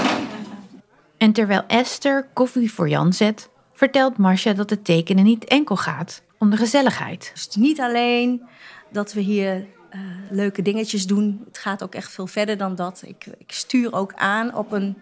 En 1.17 1.33
terwijl 1.33 1.65
Esther 1.67 2.29
koffie 2.33 2.73
voor 2.73 2.89
Jan 2.89 3.13
zet, 3.13 3.49
vertelt 3.73 4.17
Marcia 4.17 4.53
dat 4.53 4.71
het 4.71 4.85
tekenen 4.85 5.25
niet 5.25 5.45
enkel 5.45 5.77
gaat 5.77 6.23
om 6.39 6.51
de 6.51 6.57
gezelligheid. 6.57 7.31
Dus 7.33 7.43
het 7.43 7.51
is 7.51 7.57
niet 7.57 7.81
alleen 7.81 8.43
dat 8.91 9.13
we 9.13 9.21
hier 9.21 9.57
uh, 9.57 10.01
leuke 10.31 10.63
dingetjes 10.63 11.07
doen. 11.07 11.43
Het 11.47 11.59
gaat 11.59 11.83
ook 11.83 11.95
echt 11.95 12.13
veel 12.13 12.27
verder 12.27 12.57
dan 12.57 12.75
dat. 12.75 13.03
Ik, 13.07 13.27
ik 13.39 13.53
stuur 13.53 13.93
ook 13.93 14.15
aan 14.15 14.55
op 14.55 14.73
een. 14.73 14.97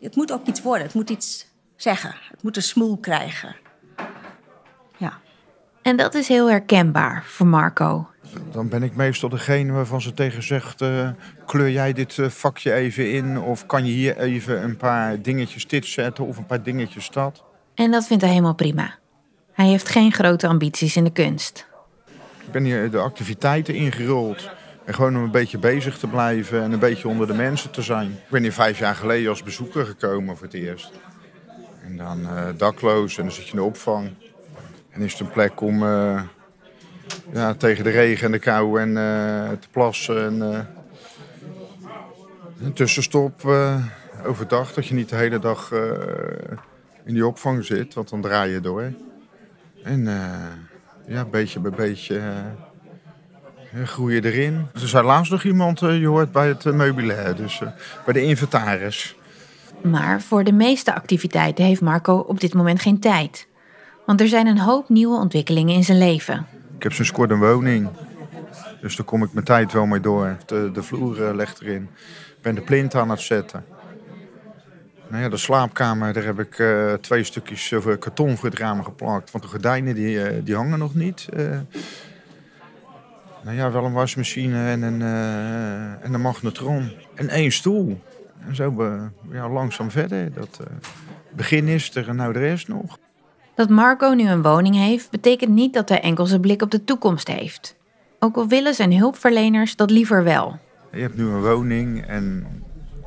Het 0.00 0.16
moet 0.16 0.32
ook 0.32 0.46
iets 0.46 0.62
worden. 0.62 0.86
Het 0.86 0.94
moet 0.94 1.10
iets 1.10 1.46
zeggen. 1.76 2.14
Het 2.30 2.42
moet 2.42 2.56
een 2.56 2.62
smoel 2.62 2.96
krijgen. 2.96 3.56
En 5.88 5.96
dat 5.96 6.14
is 6.14 6.28
heel 6.28 6.50
herkenbaar 6.50 7.24
voor 7.26 7.46
Marco. 7.46 8.06
Dan 8.50 8.68
ben 8.68 8.82
ik 8.82 8.96
meestal 8.96 9.28
degene 9.28 9.72
waarvan 9.72 10.00
ze 10.00 10.14
tegen 10.14 10.42
zegt: 10.42 10.80
uh, 10.80 11.08
kleur 11.46 11.70
jij 11.70 11.92
dit 11.92 12.16
uh, 12.16 12.28
vakje 12.28 12.72
even 12.72 13.12
in? 13.12 13.40
Of 13.40 13.66
kan 13.66 13.86
je 13.86 13.92
hier 13.92 14.16
even 14.16 14.62
een 14.62 14.76
paar 14.76 15.22
dingetjes 15.22 15.66
dit 15.66 15.86
zetten 15.86 16.26
of 16.26 16.36
een 16.36 16.46
paar 16.46 16.62
dingetjes 16.62 17.10
dat? 17.10 17.44
En 17.74 17.90
dat 17.90 18.06
vindt 18.06 18.22
hij 18.22 18.32
helemaal 18.32 18.54
prima. 18.54 18.94
Hij 19.52 19.66
heeft 19.66 19.88
geen 19.88 20.12
grote 20.12 20.46
ambities 20.46 20.96
in 20.96 21.04
de 21.04 21.12
kunst. 21.12 21.66
Ik 22.44 22.52
ben 22.52 22.64
hier 22.64 22.90
de 22.90 22.98
activiteiten 22.98 23.74
ingerold. 23.74 24.50
En 24.84 24.94
gewoon 24.94 25.16
om 25.16 25.22
een 25.22 25.30
beetje 25.30 25.58
bezig 25.58 25.98
te 25.98 26.06
blijven 26.06 26.62
en 26.62 26.72
een 26.72 26.78
beetje 26.78 27.08
onder 27.08 27.26
de 27.26 27.34
mensen 27.34 27.70
te 27.70 27.82
zijn. 27.82 28.10
Ik 28.10 28.30
ben 28.30 28.42
hier 28.42 28.52
vijf 28.52 28.78
jaar 28.78 28.94
geleden 28.94 29.28
als 29.28 29.42
bezoeker 29.42 29.86
gekomen 29.86 30.36
voor 30.36 30.46
het 30.46 30.54
eerst. 30.54 30.92
En 31.84 31.96
dan 31.96 32.20
uh, 32.20 32.42
dakloos 32.56 33.18
en 33.18 33.22
dan 33.22 33.32
zit 33.32 33.44
je 33.44 33.50
in 33.50 33.56
de 33.56 33.62
opvang. 33.62 34.10
En 34.98 35.04
is 35.04 35.20
een 35.20 35.30
plek 35.30 35.60
om 35.60 35.82
uh, 35.82 36.20
ja, 37.32 37.54
tegen 37.54 37.84
de 37.84 37.90
regen 37.90 38.26
en 38.26 38.32
de 38.32 38.38
kou 38.38 38.80
en, 38.80 38.88
uh, 38.88 39.48
te 39.50 39.68
plassen. 39.70 40.24
En, 40.24 40.66
een 42.62 42.72
tussenstop 42.72 43.52
overdag, 44.26 44.72
dat 44.72 44.86
je 44.86 44.94
niet 44.94 45.08
de 45.08 45.16
hele 45.16 45.38
dag 45.38 45.72
in 47.04 47.14
die 47.14 47.26
opvang 47.26 47.64
zit, 47.64 47.94
want 47.94 48.08
dan 48.08 48.20
draai 48.20 48.52
je 48.52 48.60
door. 48.60 48.92
En 49.82 50.04
ja, 51.06 51.24
beetje 51.24 51.60
bij 51.60 51.70
beetje 51.70 52.22
groei 53.84 54.14
je 54.14 54.24
erin. 54.24 54.66
Er 54.74 54.88
zei 54.88 55.06
laatst 55.06 55.30
nog 55.32 55.44
iemand, 55.44 55.80
je 55.80 56.06
hoort 56.06 56.32
bij 56.32 56.48
het 56.48 56.64
meubilair, 56.64 57.36
dus 57.36 57.62
bij 58.04 58.14
de 58.14 58.22
inventaris. 58.22 59.16
Maar 59.82 60.20
voor 60.20 60.44
de 60.44 60.52
meeste 60.52 60.94
activiteiten 60.94 61.64
heeft 61.64 61.80
Marco 61.80 62.16
op 62.16 62.40
dit 62.40 62.54
moment 62.54 62.80
geen 62.80 63.00
tijd. 63.00 63.48
Want 64.08 64.20
er 64.20 64.28
zijn 64.28 64.46
een 64.46 64.58
hoop 64.58 64.88
nieuwe 64.88 65.16
ontwikkelingen 65.16 65.74
in 65.74 65.84
zijn 65.84 65.98
leven. 65.98 66.46
Ik 66.76 66.82
heb 66.82 66.92
sinds 66.92 67.12
kort 67.12 67.30
een 67.30 67.38
woning. 67.38 67.88
Dus 68.80 68.96
daar 68.96 69.06
kom 69.06 69.22
ik 69.22 69.32
mijn 69.32 69.44
tijd 69.44 69.72
wel 69.72 69.86
mee 69.86 70.00
door. 70.00 70.36
De, 70.46 70.70
de 70.72 70.82
vloer 70.82 71.34
legt 71.34 71.60
erin. 71.60 71.82
Ik 72.36 72.42
ben 72.42 72.54
de 72.54 72.60
plint 72.60 72.94
aan 72.94 73.10
het 73.10 73.20
zetten. 73.20 73.64
Nou 75.08 75.22
ja, 75.22 75.28
de 75.28 75.36
slaapkamer, 75.36 76.12
daar 76.12 76.24
heb 76.24 76.40
ik 76.40 76.58
uh, 76.58 76.92
twee 76.92 77.24
stukjes 77.24 77.70
uh, 77.70 77.80
karton 77.98 78.36
voor 78.36 78.48
het 78.48 78.58
raam 78.58 78.84
geplakt. 78.84 79.30
Want 79.30 79.44
de 79.44 79.50
gordijnen 79.50 79.94
die, 79.94 80.42
die 80.42 80.54
hangen 80.54 80.78
nog 80.78 80.94
niet. 80.94 81.28
nou 83.42 83.56
ja, 83.56 83.70
wel 83.70 83.84
een 83.84 83.92
wasmachine 83.92 84.70
en 84.70 84.82
een, 84.82 85.02
en 86.02 86.14
een 86.14 86.20
magnetron. 86.20 86.92
En 87.14 87.28
één 87.28 87.52
stoel. 87.52 88.00
En 88.46 88.54
zo 88.54 88.74
ja, 89.30 89.48
langzaam 89.48 89.90
verder. 89.90 90.32
Dat 90.32 90.60
begin 91.30 91.68
is 91.68 91.94
er 91.94 92.08
en 92.08 92.16
nou 92.16 92.32
de 92.32 92.38
rest 92.38 92.68
nog. 92.68 92.98
Dat 93.58 93.68
Marco 93.68 94.12
nu 94.12 94.28
een 94.28 94.42
woning 94.42 94.74
heeft, 94.74 95.10
betekent 95.10 95.50
niet 95.50 95.74
dat 95.74 95.88
hij 95.88 96.00
enkel 96.00 96.26
zijn 96.26 96.40
blik 96.40 96.62
op 96.62 96.70
de 96.70 96.84
toekomst 96.84 97.28
heeft. 97.28 97.76
Ook 98.18 98.36
al 98.36 98.48
willen 98.48 98.74
zijn 98.74 98.96
hulpverleners 98.96 99.76
dat 99.76 99.90
liever 99.90 100.24
wel. 100.24 100.58
Je 100.92 101.00
hebt 101.00 101.16
nu 101.16 101.24
een 101.24 101.42
woning 101.42 102.06
en 102.06 102.46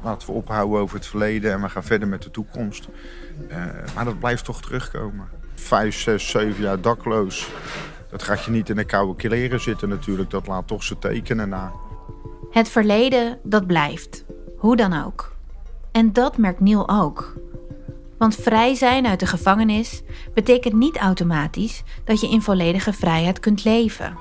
laten 0.04 0.28
we 0.28 0.34
ophouden 0.34 0.80
over 0.80 0.96
het 0.96 1.06
verleden 1.06 1.52
en 1.52 1.62
we 1.62 1.70
gaan 1.70 1.84
verder 1.84 2.08
met 2.08 2.22
de 2.22 2.32
toekomst. 2.32 2.88
Uh, 3.50 3.66
maar 3.96 4.06
dat 4.06 4.20
blijft 4.20 4.46
toch 4.46 4.62
terugkomen. 4.62 5.28
Vijf, 5.56 5.96
zes, 5.96 6.30
zeven 6.30 6.64
jaar 6.64 6.82
dakloos. 6.82 7.50
Dat 8.10 8.24
gaat 8.24 8.44
je 8.44 8.52
niet 8.52 8.70
in 8.70 8.76
de 8.76 8.86
koude 8.86 9.16
kleren 9.16 9.62
zitten 9.62 9.90
natuurlijk. 9.90 10.30
Dat 10.30 10.48
laat 10.48 10.68
toch 10.68 10.84
ze 10.84 11.00
tekenen 11.00 11.50
na. 11.50 11.72
Het 12.50 12.70
verleden, 12.70 13.40
dat 13.44 13.68
blijft. 13.68 14.26
Hoe 14.58 14.76
dan 14.76 15.04
ook. 15.06 15.36
En 15.92 16.14
dat 16.14 16.38
merkt 16.38 16.60
Neil 16.60 16.90
ook. 16.90 17.34
Want 18.22 18.36
vrij 18.36 18.76
zijn 18.76 19.08
uit 19.08 19.20
de 19.20 19.26
gevangenis 19.26 20.02
betekent 20.34 20.74
niet 20.74 20.98
automatisch 20.98 21.84
dat 22.06 22.22
je 22.22 22.30
in 22.30 22.42
volledige 22.42 22.94
vrijheid 22.94 23.40
kunt 23.40 23.64
leven. 23.64 24.18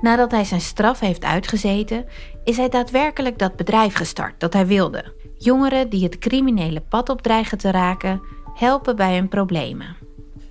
Nadat 0.00 0.30
hij 0.30 0.44
zijn 0.44 0.60
straf 0.60 1.00
heeft 1.00 1.24
uitgezeten, 1.24 2.04
is 2.44 2.56
hij 2.56 2.68
daadwerkelijk 2.68 3.38
dat 3.38 3.56
bedrijf 3.56 3.94
gestart 3.94 4.40
dat 4.40 4.52
hij 4.52 4.66
wilde. 4.66 5.14
Jongeren 5.38 5.88
die 5.88 6.04
het 6.04 6.18
criminele 6.18 6.80
pad 6.80 7.08
op 7.08 7.22
dreigen 7.22 7.58
te 7.58 7.70
raken, 7.70 8.22
helpen 8.54 8.96
bij 8.96 9.14
hun 9.14 9.28
problemen. 9.28 9.96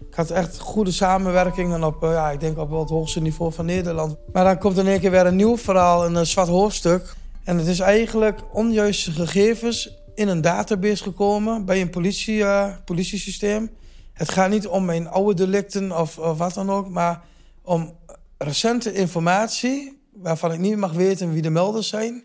Ik 0.10 0.16
had 0.16 0.30
echt 0.30 0.60
goede 0.60 0.92
samenwerkingen 0.92 1.84
op, 1.84 2.04
uh, 2.04 2.12
ja, 2.12 2.30
ik 2.30 2.40
denk 2.40 2.58
op 2.58 2.72
het 2.72 2.90
hoogste 2.90 3.22
niveau 3.22 3.54
van 3.54 3.66
Nederland. 3.66 4.16
Maar 4.34 4.44
dan 4.44 4.58
komt 4.58 4.78
in 4.78 4.88
één 4.88 5.00
keer 5.00 5.12
weer 5.12 5.26
een 5.26 5.36
nieuw 5.36 5.58
verhaal, 5.58 6.06
een 6.06 6.26
zwart 6.26 6.50
hoofdstuk. 6.50 7.14
En 7.44 7.58
het 7.58 7.68
is 7.68 7.80
eigenlijk 7.80 8.40
onjuiste 8.52 9.12
gegevens 9.12 10.04
in 10.16 10.28
een 10.28 10.42
database 10.42 11.04
gekomen 11.04 11.66
bij 11.66 11.82
een 11.82 11.90
politie, 11.90 12.38
uh, 12.38 12.76
politiesysteem. 12.86 13.70
Het 14.14 14.30
gaat 14.30 14.50
niet 14.50 14.68
om 14.68 14.86
mijn 14.86 15.08
oude 15.08 15.34
delicten 15.34 16.00
of, 16.00 16.18
of 16.18 16.38
wat 16.38 16.54
dan 16.54 16.70
ook, 16.70 16.90
maar 16.90 17.24
om 17.62 17.98
recente 18.38 18.94
informatie 18.94 20.00
waarvan 20.14 20.52
ik 20.52 20.60
niet 20.60 20.78
mag 20.78 20.94
weten 20.94 21.34
wie 21.34 21.42
de 21.42 21.50
melders 21.50 21.88
zijn. 21.88 22.24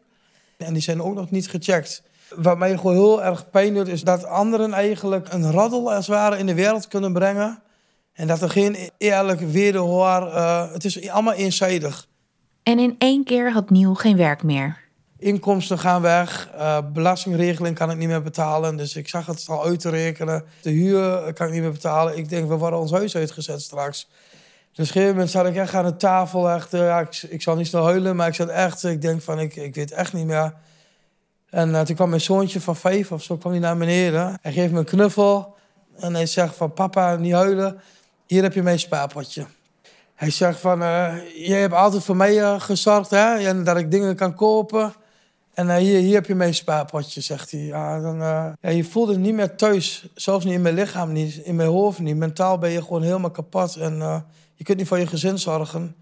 En 0.57 0.73
die 0.73 0.83
zijn 0.83 1.03
ook 1.03 1.15
nog 1.15 1.31
niet 1.31 1.49
gecheckt. 1.49 2.03
Wat 2.35 2.59
mij 2.59 2.77
gewoon 2.77 2.95
heel 2.95 3.23
erg 3.23 3.51
pijn 3.51 3.75
doet, 3.75 3.89
is 3.89 4.03
dat 4.03 4.25
anderen 4.25 4.73
eigenlijk 4.73 5.33
een 5.33 5.51
raddel 5.51 5.93
als 5.93 6.07
het 6.07 6.17
ware 6.17 6.39
in 6.39 6.47
de 6.47 6.55
wereld 6.55 6.89
kunnen 6.89 7.13
brengen. 7.13 7.63
En 8.13 8.27
dat 8.27 8.43
er 8.43 8.51
geen 8.51 8.77
eerlijk 8.99 9.41
wederhoor, 9.41 10.23
uh, 10.23 10.73
het 10.73 10.85
is 10.85 11.09
allemaal 11.09 11.35
eenzijdig. 11.35 12.09
En 12.63 12.79
in 12.79 12.95
één 12.99 13.25
keer 13.25 13.53
had 13.53 13.71
Niel 13.71 13.95
geen 13.95 14.17
werk 14.17 14.43
meer. 14.43 14.80
Inkomsten 15.21 15.79
gaan 15.79 16.03
weg, 16.03 16.49
uh, 16.55 16.79
belastingregeling 16.93 17.77
kan 17.77 17.91
ik 17.91 17.97
niet 17.97 18.09
meer 18.09 18.23
betalen. 18.23 18.77
Dus 18.77 18.97
ik 18.97 19.09
zag 19.09 19.27
het 19.27 19.45
al 19.49 19.65
uit 19.65 19.81
te 19.81 19.91
rekenen. 19.91 20.45
De 20.63 20.71
huur 20.71 21.33
kan 21.33 21.47
ik 21.47 21.53
niet 21.53 21.63
meer 21.63 21.73
betalen. 21.73 22.17
Ik 22.17 22.29
denk, 22.29 22.49
we 22.49 22.57
worden 22.57 22.79
ons 22.79 22.91
huis 22.91 23.17
uitgezet 23.17 23.63
straks. 23.63 24.09
Dus 24.09 24.09
op 24.73 24.79
een 24.79 24.87
gegeven 24.87 25.09
moment 25.09 25.31
zat 25.31 25.47
ik 25.47 25.57
echt 25.57 25.75
aan 25.75 25.85
de 25.85 25.97
tafel. 25.97 26.51
Echt, 26.51 26.75
uh, 26.75 26.81
ja, 26.81 27.01
ik, 27.01 27.23
ik 27.29 27.43
zal 27.43 27.57
niet 27.57 27.67
snel 27.67 27.85
huilen, 27.85 28.17
maar 28.17 28.29
ik 28.29 28.35
zat 28.35 28.49
echt... 28.49 28.85
Ik 28.85 29.03
denk 29.03 29.23
van, 29.23 29.41
ik, 29.41 29.57
ik 29.57 29.75
weet 29.75 29.93
echt 29.93 30.13
niet 30.13 30.27
meer. 30.27 30.55
En 31.51 31.69
uh, 31.69 31.81
toen 31.81 31.97
kwam 31.97 32.09
mijn 32.09 32.21
zoontje 32.21 32.61
van 32.61 32.77
vijf 32.77 33.13
of 33.13 33.23
zo 33.23 33.37
kwam 33.37 33.53
hij 33.53 33.61
naar 33.61 33.77
beneden. 33.77 34.39
Hij 34.43 34.53
geeft 34.53 34.73
me 34.73 34.79
een 34.79 34.85
knuffel. 34.85 35.57
En 35.97 36.15
hij 36.15 36.27
zegt 36.27 36.57
van, 36.57 36.73
papa, 36.73 37.17
niet 37.17 37.33
huilen. 37.33 37.81
Hier 38.27 38.43
heb 38.43 38.55
je 38.55 38.63
mijn 38.63 38.79
spaarpotje. 38.79 39.47
Hij 40.15 40.31
zegt 40.31 40.61
van, 40.61 40.83
uh, 40.83 41.15
jij 41.35 41.61
hebt 41.61 41.75
altijd 41.75 42.05
voor 42.05 42.17
mij 42.17 42.61
gezorgd, 42.61 43.11
hè? 43.11 43.37
En 43.37 43.65
dat 43.65 43.77
ik 43.77 43.91
dingen 43.91 44.17
kan 44.17 44.35
kopen. 44.35 44.95
En 45.55 45.77
hier, 45.77 45.99
hier 45.99 46.15
heb 46.15 46.27
je 46.27 46.35
mijn 46.35 46.55
spaarpotje, 46.55 47.21
zegt 47.21 47.51
hij. 47.51 47.61
Ja, 47.61 48.01
dan, 48.01 48.17
ja, 48.61 48.71
je 48.71 48.85
voelt 48.85 49.09
het 49.09 49.19
niet 49.19 49.35
meer 49.35 49.57
thuis. 49.57 50.09
Zelfs 50.15 50.45
niet 50.45 50.55
in 50.55 50.63
mijn 50.63 50.75
lichaam, 50.75 51.13
niet 51.13 51.37
in 51.37 51.55
mijn 51.55 51.69
hoofd 51.69 51.99
niet. 51.99 52.17
Mentaal 52.17 52.59
ben 52.59 52.71
je 52.71 52.83
gewoon 52.83 53.03
helemaal 53.03 53.31
kapot. 53.31 53.77
En 53.77 54.25
je 54.55 54.65
kunt 54.65 54.79
niet 54.79 54.89
voor 54.89 54.99
je 54.99 55.07
gezin 55.07 55.39
zorgen. 55.39 55.97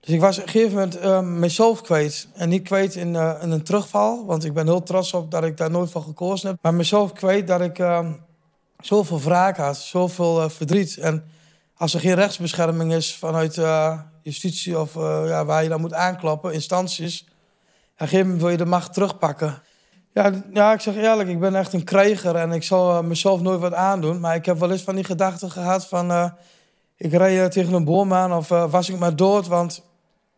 Dus 0.00 0.14
ik 0.14 0.20
was 0.20 0.38
op 0.38 0.42
een 0.42 0.48
gegeven 0.48 0.74
moment 0.74 1.24
mezelf 1.38 1.82
kwijt. 1.82 2.28
En 2.34 2.48
niet 2.48 2.62
kwijt 2.62 2.94
in, 2.94 3.14
een 3.14 3.62
terugval. 3.62 4.26
Want 4.26 4.44
ik 4.44 4.54
ben 4.54 4.66
heel 4.66 4.82
trots 4.82 5.12
op 5.14 5.30
dat 5.30 5.44
ik 5.44 5.56
daar 5.56 5.70
nooit 5.70 5.90
van 5.90 6.02
gekozen 6.02 6.48
heb. 6.48 6.58
Maar 6.62 6.74
mezelf 6.74 7.12
kwijt 7.12 7.46
dat 7.46 7.60
ik 7.60 7.84
zoveel 8.78 9.20
wraak 9.20 9.56
had. 9.56 9.76
Zoveel 9.76 10.50
verdriet. 10.50 10.96
En 10.96 11.24
als 11.76 11.94
er 11.94 12.00
geen 12.00 12.14
rechtsbescherming 12.14 12.92
is 12.92 13.16
vanuit 13.16 13.60
justitie... 14.22 14.78
of 14.78 14.94
ja, 14.94 15.44
waar 15.44 15.62
je 15.62 15.68
dan 15.68 15.80
moet 15.80 15.94
aankloppen, 15.94 16.52
instanties... 16.52 17.28
gegeven 18.06 18.24
moment 18.24 18.40
wil 18.40 18.50
je 18.50 18.56
de 18.56 18.64
macht 18.64 18.92
terugpakken. 18.92 19.62
Ja, 20.12 20.32
ja, 20.52 20.72
ik 20.72 20.80
zeg 20.80 20.96
eerlijk, 20.96 21.28
ik 21.28 21.40
ben 21.40 21.54
echt 21.54 21.72
een 21.72 21.84
krijger. 21.84 22.36
En 22.36 22.52
ik 22.52 22.62
zal 22.62 23.02
mezelf 23.02 23.40
nooit 23.40 23.60
wat 23.60 23.74
aandoen. 23.74 24.20
Maar 24.20 24.34
ik 24.34 24.46
heb 24.46 24.58
wel 24.58 24.70
eens 24.70 24.82
van 24.82 24.94
die 24.94 25.04
gedachten 25.04 25.50
gehad 25.50 25.86
van 25.86 26.34
ik 26.96 27.12
rijd 27.12 27.52
tegen 27.52 27.72
een 27.72 27.84
boom 27.84 28.12
aan 28.12 28.32
of 28.32 28.48
was 28.48 28.88
ik 28.88 28.98
maar 28.98 29.16
dood, 29.16 29.46
want 29.46 29.82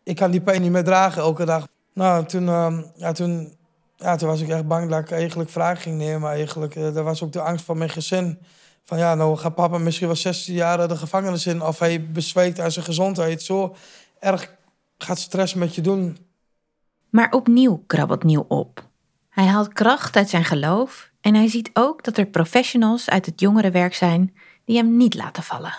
ik 0.03 0.15
kan 0.15 0.31
die 0.31 0.41
pijn 0.41 0.61
niet 0.61 0.71
meer 0.71 0.83
dragen 0.83 1.21
elke 1.21 1.45
dag. 1.45 1.67
Nou, 1.93 2.25
toen, 2.25 2.43
uh, 2.43 2.77
ja, 2.95 3.11
toen, 3.11 3.57
ja, 3.97 4.15
toen 4.15 4.27
was 4.27 4.41
ik 4.41 4.49
echt 4.49 4.67
bang 4.67 4.89
dat 4.89 4.99
ik 4.99 5.11
eigenlijk 5.11 5.49
vragen 5.49 5.81
ging 5.81 5.97
nemen. 5.97 6.29
Eigenlijk. 6.29 6.73
Dat 6.73 7.03
was 7.03 7.23
ook 7.23 7.31
de 7.31 7.41
angst 7.41 7.65
van 7.65 7.77
mijn 7.77 7.89
gezin. 7.89 8.39
Van 8.83 8.97
ja, 8.97 9.15
nou 9.15 9.37
gaat 9.37 9.55
papa 9.55 9.77
misschien 9.77 10.07
wel 10.07 10.15
16 10.15 10.53
jaar 10.53 10.87
de 10.87 10.97
gevangenis 10.97 11.45
in... 11.45 11.61
of 11.61 11.79
hij 11.79 12.11
bezweekt 12.11 12.59
aan 12.59 12.71
zijn 12.71 12.85
gezondheid. 12.85 13.41
Zo 13.41 13.75
erg 14.19 14.55
gaat 14.97 15.19
stress 15.19 15.53
met 15.53 15.75
je 15.75 15.81
doen. 15.81 16.17
Maar 17.13 17.31
opnieuw 17.31 17.83
krabbelt 17.87 18.23
Nieuw 18.23 18.45
op. 18.47 18.87
Hij 19.29 19.45
haalt 19.45 19.73
kracht 19.73 20.15
uit 20.15 20.29
zijn 20.29 20.43
geloof... 20.43 21.09
en 21.21 21.35
hij 21.35 21.47
ziet 21.47 21.69
ook 21.73 22.03
dat 22.03 22.17
er 22.17 22.25
professionals 22.25 23.09
uit 23.09 23.25
het 23.25 23.39
jongerenwerk 23.39 23.93
zijn... 23.93 24.33
die 24.65 24.77
hem 24.77 24.97
niet 24.97 25.13
laten 25.13 25.43
vallen. 25.43 25.73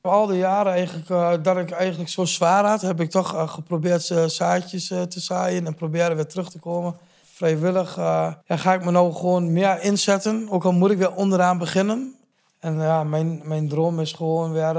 Al 0.00 0.26
die 0.26 0.38
jaren 0.38 0.72
eigenlijk, 0.72 1.08
uh, 1.08 1.32
dat 1.42 1.56
ik 1.56 1.70
eigenlijk 1.70 2.10
zo 2.10 2.24
zwaar 2.24 2.64
had, 2.64 2.80
heb 2.80 3.00
ik 3.00 3.10
toch 3.10 3.34
uh, 3.34 3.48
geprobeerd 3.48 4.08
uh, 4.08 4.24
zaadjes 4.24 4.86
te 4.86 5.20
zaaien 5.20 5.66
en 5.66 5.74
proberen 5.74 6.16
weer 6.16 6.26
terug 6.26 6.50
te 6.50 6.58
komen. 6.58 6.96
Vrijwillig 7.22 7.96
ja, 7.96 8.42
ga 8.46 8.74
ik 8.74 8.84
me 8.84 8.90
nou 8.90 9.12
gewoon 9.14 9.52
meer 9.52 9.82
inzetten, 9.82 10.46
ook 10.50 10.64
al 10.64 10.72
moet 10.72 10.90
ik 10.90 10.98
weer 10.98 11.14
onderaan 11.14 11.58
beginnen. 11.58 12.14
En 12.58 12.80
ja, 12.80 13.04
mijn, 13.04 13.40
mijn 13.44 13.68
droom 13.68 14.00
is 14.00 14.12
gewoon 14.12 14.52
weer 14.52 14.74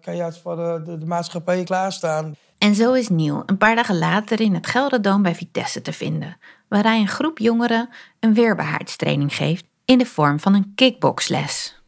keihard 0.00 0.38
voor 0.38 0.56
de, 0.56 0.82
de, 0.84 0.98
de, 0.98 1.06
maatschappij 1.06 1.64
klaarstaan. 1.64 2.36
En 2.64 2.74
zo 2.74 2.92
is 2.92 3.08
Niel 3.08 3.42
een 3.46 3.58
paar 3.58 3.74
dagen 3.74 3.98
later 3.98 4.40
in 4.40 4.54
het 4.54 4.66
Gelderdoom 4.66 5.22
bij 5.22 5.34
Vitesse 5.34 5.82
te 5.82 5.92
vinden, 5.92 6.36
waar 6.68 6.82
hij 6.82 7.00
een 7.00 7.08
groep 7.08 7.38
jongeren 7.38 7.88
een 8.20 8.34
weerbaarheidstraining 8.34 9.34
geeft 9.34 9.64
in 9.84 9.98
de 9.98 10.06
vorm 10.06 10.40
van 10.40 10.54
een 10.54 10.72
kickboxles. 10.74 11.82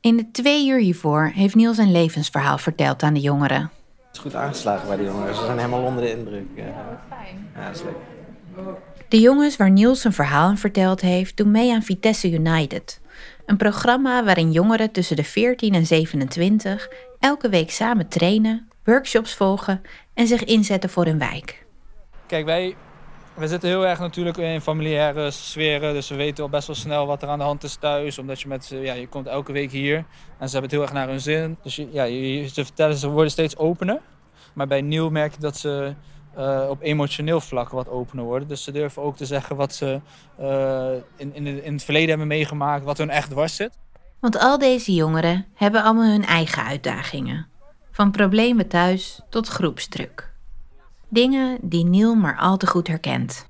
In 0.00 0.16
de 0.16 0.30
twee 0.30 0.68
uur 0.68 0.78
hiervoor 0.78 1.30
heeft 1.34 1.54
Niels 1.54 1.76
zijn 1.76 1.92
levensverhaal 1.92 2.58
verteld 2.58 3.02
aan 3.02 3.14
de 3.14 3.20
jongeren. 3.20 3.60
Het 3.60 4.16
is 4.16 4.18
goed 4.18 4.34
aangeslagen 4.34 4.88
bij 4.88 4.96
de 4.96 5.04
jongeren. 5.04 5.34
Ze 5.34 5.44
zijn 5.44 5.58
helemaal 5.58 5.82
onder 5.82 6.02
de 6.02 6.10
indruk. 6.10 6.46
Ja, 6.54 7.00
fijn. 7.08 7.50
Ja, 7.54 7.66
dat 7.66 7.76
is 7.76 7.82
leuk. 7.82 8.76
De 9.08 9.20
jongens 9.20 9.56
waar 9.56 9.70
Niels 9.70 10.00
zijn 10.00 10.12
verhaal 10.12 10.48
aan 10.48 10.58
verteld 10.58 11.00
heeft, 11.00 11.36
doen 11.36 11.50
mee 11.50 11.72
aan 11.72 11.82
Vitesse 11.82 12.30
United. 12.30 13.00
Een 13.46 13.56
programma 13.56 14.24
waarin 14.24 14.52
jongeren 14.52 14.90
tussen 14.90 15.16
de 15.16 15.24
14 15.24 15.74
en 15.74 15.86
27 15.86 16.88
elke 17.18 17.48
week 17.48 17.70
samen 17.70 18.08
trainen, 18.08 18.67
workshops 18.88 19.34
volgen 19.34 19.82
en 20.14 20.26
zich 20.26 20.44
inzetten 20.44 20.90
voor 20.90 21.04
hun 21.04 21.18
wijk. 21.18 21.66
Kijk, 22.26 22.44
wij 22.44 22.76
we 23.34 23.48
zitten 23.48 23.68
heel 23.68 23.86
erg 23.86 23.98
natuurlijk 23.98 24.36
in 24.36 24.60
familiaire 24.60 25.30
sferen. 25.30 25.92
Dus 25.94 26.08
we 26.08 26.16
weten 26.16 26.44
al 26.44 26.50
best 26.50 26.66
wel 26.66 26.76
snel 26.76 27.06
wat 27.06 27.22
er 27.22 27.28
aan 27.28 27.38
de 27.38 27.44
hand 27.44 27.62
is 27.62 27.76
thuis. 27.76 28.18
Omdat 28.18 28.40
je 28.40 28.48
met, 28.48 28.68
ja, 28.68 28.94
je 28.94 29.08
komt 29.08 29.26
elke 29.26 29.52
week 29.52 29.70
hier. 29.70 29.96
En 30.38 30.48
ze 30.48 30.58
hebben 30.58 30.62
het 30.62 30.70
heel 30.70 30.82
erg 30.82 30.92
naar 30.92 31.08
hun 31.08 31.20
zin. 31.20 31.56
Dus 31.62 31.76
ja, 31.90 32.04
je, 32.04 32.48
ze 32.48 32.64
vertellen, 32.64 32.96
ze 32.96 33.08
worden 33.08 33.30
steeds 33.30 33.56
opener. 33.56 34.00
Maar 34.54 34.66
bij 34.66 34.80
Nieuw 34.80 35.08
merk 35.08 35.34
je 35.34 35.40
dat 35.40 35.56
ze 35.56 35.94
uh, 36.38 36.66
op 36.68 36.82
emotioneel 36.82 37.40
vlak 37.40 37.68
wat 37.68 37.88
opener 37.88 38.24
worden. 38.24 38.48
Dus 38.48 38.64
ze 38.64 38.72
durven 38.72 39.02
ook 39.02 39.16
te 39.16 39.26
zeggen 39.26 39.56
wat 39.56 39.74
ze 39.74 40.00
uh, 40.40 40.90
in, 41.16 41.34
in, 41.34 41.64
in 41.64 41.72
het 41.72 41.84
verleden 41.84 42.08
hebben 42.08 42.26
meegemaakt. 42.26 42.84
Wat 42.84 42.98
hun 42.98 43.10
echt 43.10 43.30
dwars 43.30 43.56
zit. 43.56 43.78
Want 44.20 44.38
al 44.38 44.58
deze 44.58 44.94
jongeren 44.94 45.46
hebben 45.54 45.82
allemaal 45.82 46.10
hun 46.10 46.24
eigen 46.24 46.64
uitdagingen. 46.64 47.46
Van 47.98 48.10
problemen 48.10 48.68
thuis 48.68 49.20
tot 49.28 49.48
groepsdruk. 49.48 50.30
Dingen 51.08 51.58
die 51.62 51.84
Neil 51.84 52.14
maar 52.14 52.36
al 52.36 52.56
te 52.56 52.66
goed 52.66 52.88
herkent. 52.88 53.46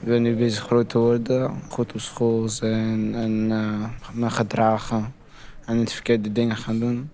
Ik 0.00 0.08
ben 0.08 0.22
nu 0.22 0.36
bezig 0.36 0.64
groot 0.64 0.88
te 0.88 0.98
worden, 0.98 1.60
goed 1.68 1.92
op 1.92 2.00
school 2.00 2.48
zijn 2.48 3.14
en 3.14 3.50
uh, 3.50 3.84
me 4.12 4.30
gedragen 4.30 5.14
en 5.64 5.76
niet 5.76 5.92
verkeerde 5.92 6.32
dingen 6.32 6.56
gaan 6.56 6.78
doen. 6.78 7.10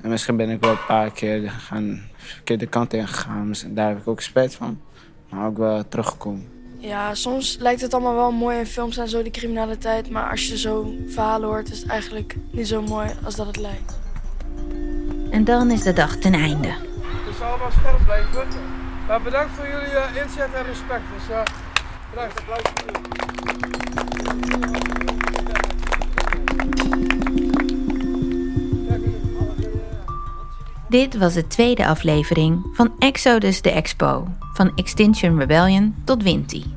En 0.00 0.10
misschien 0.10 0.36
ben 0.36 0.50
ik 0.50 0.60
wel 0.60 0.70
een 0.70 0.86
paar 0.86 1.10
keer 1.10 1.50
gaan, 1.50 1.88
de 1.88 2.00
verkeerde 2.16 2.66
kant 2.66 2.92
in 2.92 3.08
gegaan. 3.08 3.52
Daar 3.68 3.88
heb 3.88 3.98
ik 3.98 4.08
ook 4.08 4.20
spijt 4.20 4.54
van, 4.54 4.80
maar 5.28 5.46
ook 5.46 5.56
wel 5.56 5.88
teruggekomen. 5.88 6.48
Ja, 6.78 7.14
soms 7.14 7.56
lijkt 7.60 7.80
het 7.80 7.94
allemaal 7.94 8.14
wel 8.14 8.32
mooi 8.32 8.58
in 8.58 8.66
films 8.66 8.96
en 8.96 9.08
zo, 9.08 9.22
die 9.22 9.32
criminaliteit. 9.32 10.10
Maar 10.10 10.30
als 10.30 10.48
je 10.48 10.58
zo 10.58 10.94
verhalen 11.06 11.48
hoort, 11.48 11.70
is 11.70 11.80
het 11.80 11.88
eigenlijk 11.88 12.36
niet 12.50 12.68
zo 12.68 12.82
mooi 12.82 13.08
als 13.24 13.34
dat 13.34 13.46
het 13.46 13.56
lijkt. 13.56 14.02
En 15.34 15.44
dan 15.44 15.70
is 15.70 15.82
de 15.82 15.92
dag 15.92 16.16
ten 16.16 16.34
einde 16.34 16.74
zal 17.38 17.58
wel 17.58 17.70
scherp 17.70 18.04
blijven. 18.04 18.46
Maar 19.06 19.22
bedankt 19.22 19.52
voor 19.52 19.66
jullie 19.66 19.92
uh, 19.92 20.22
inzet 20.22 20.52
en 20.54 20.64
respect. 20.64 21.02
Dus 21.14 21.28
uh, 21.30 21.42
bedankt. 22.10 22.38
Applaus 22.38 22.62
Dit 30.88 31.16
was 31.16 31.34
de 31.34 31.46
tweede 31.46 31.86
aflevering 31.86 32.66
van 32.72 32.92
Exodus 32.98 33.62
de 33.62 33.70
Expo, 33.70 34.28
van 34.52 34.72
Extinction 34.74 35.38
Rebellion 35.38 35.94
tot 36.04 36.22
Winti. 36.22 36.74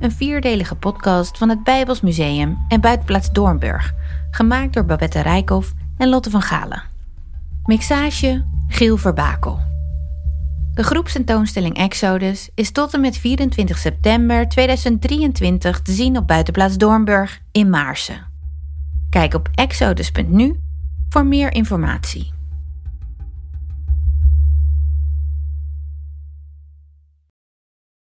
Een 0.00 0.12
vierdelige 0.12 0.74
podcast 0.74 1.38
van 1.38 1.48
het 1.48 1.64
Bijbels 1.64 2.00
Museum 2.00 2.64
en 2.68 2.80
Buitenplaats 2.80 3.32
Doornburg, 3.32 3.92
gemaakt 4.30 4.74
door 4.74 4.84
Babette 4.84 5.20
Rijkoff 5.20 5.72
en 5.96 6.08
Lotte 6.08 6.30
van 6.30 6.42
Galen. 6.42 6.97
Mixage 7.68 8.44
Giel 8.68 8.96
Verbakel. 8.96 9.60
De 10.74 10.82
groepsentoonstelling 10.82 11.76
Exodus 11.76 12.50
is 12.54 12.70
tot 12.70 12.94
en 12.94 13.00
met 13.00 13.18
24 13.18 13.78
september 13.78 14.48
2023 14.48 15.82
te 15.82 15.92
zien 15.92 16.16
op 16.16 16.26
Buitenplaats 16.26 16.76
Doornburg 16.76 17.40
in 17.52 17.70
Maarsen. 17.70 18.26
Kijk 19.10 19.34
op 19.34 19.48
exodus.nu 19.54 20.60
voor 21.08 21.26
meer 21.26 21.52
informatie. 21.52 22.37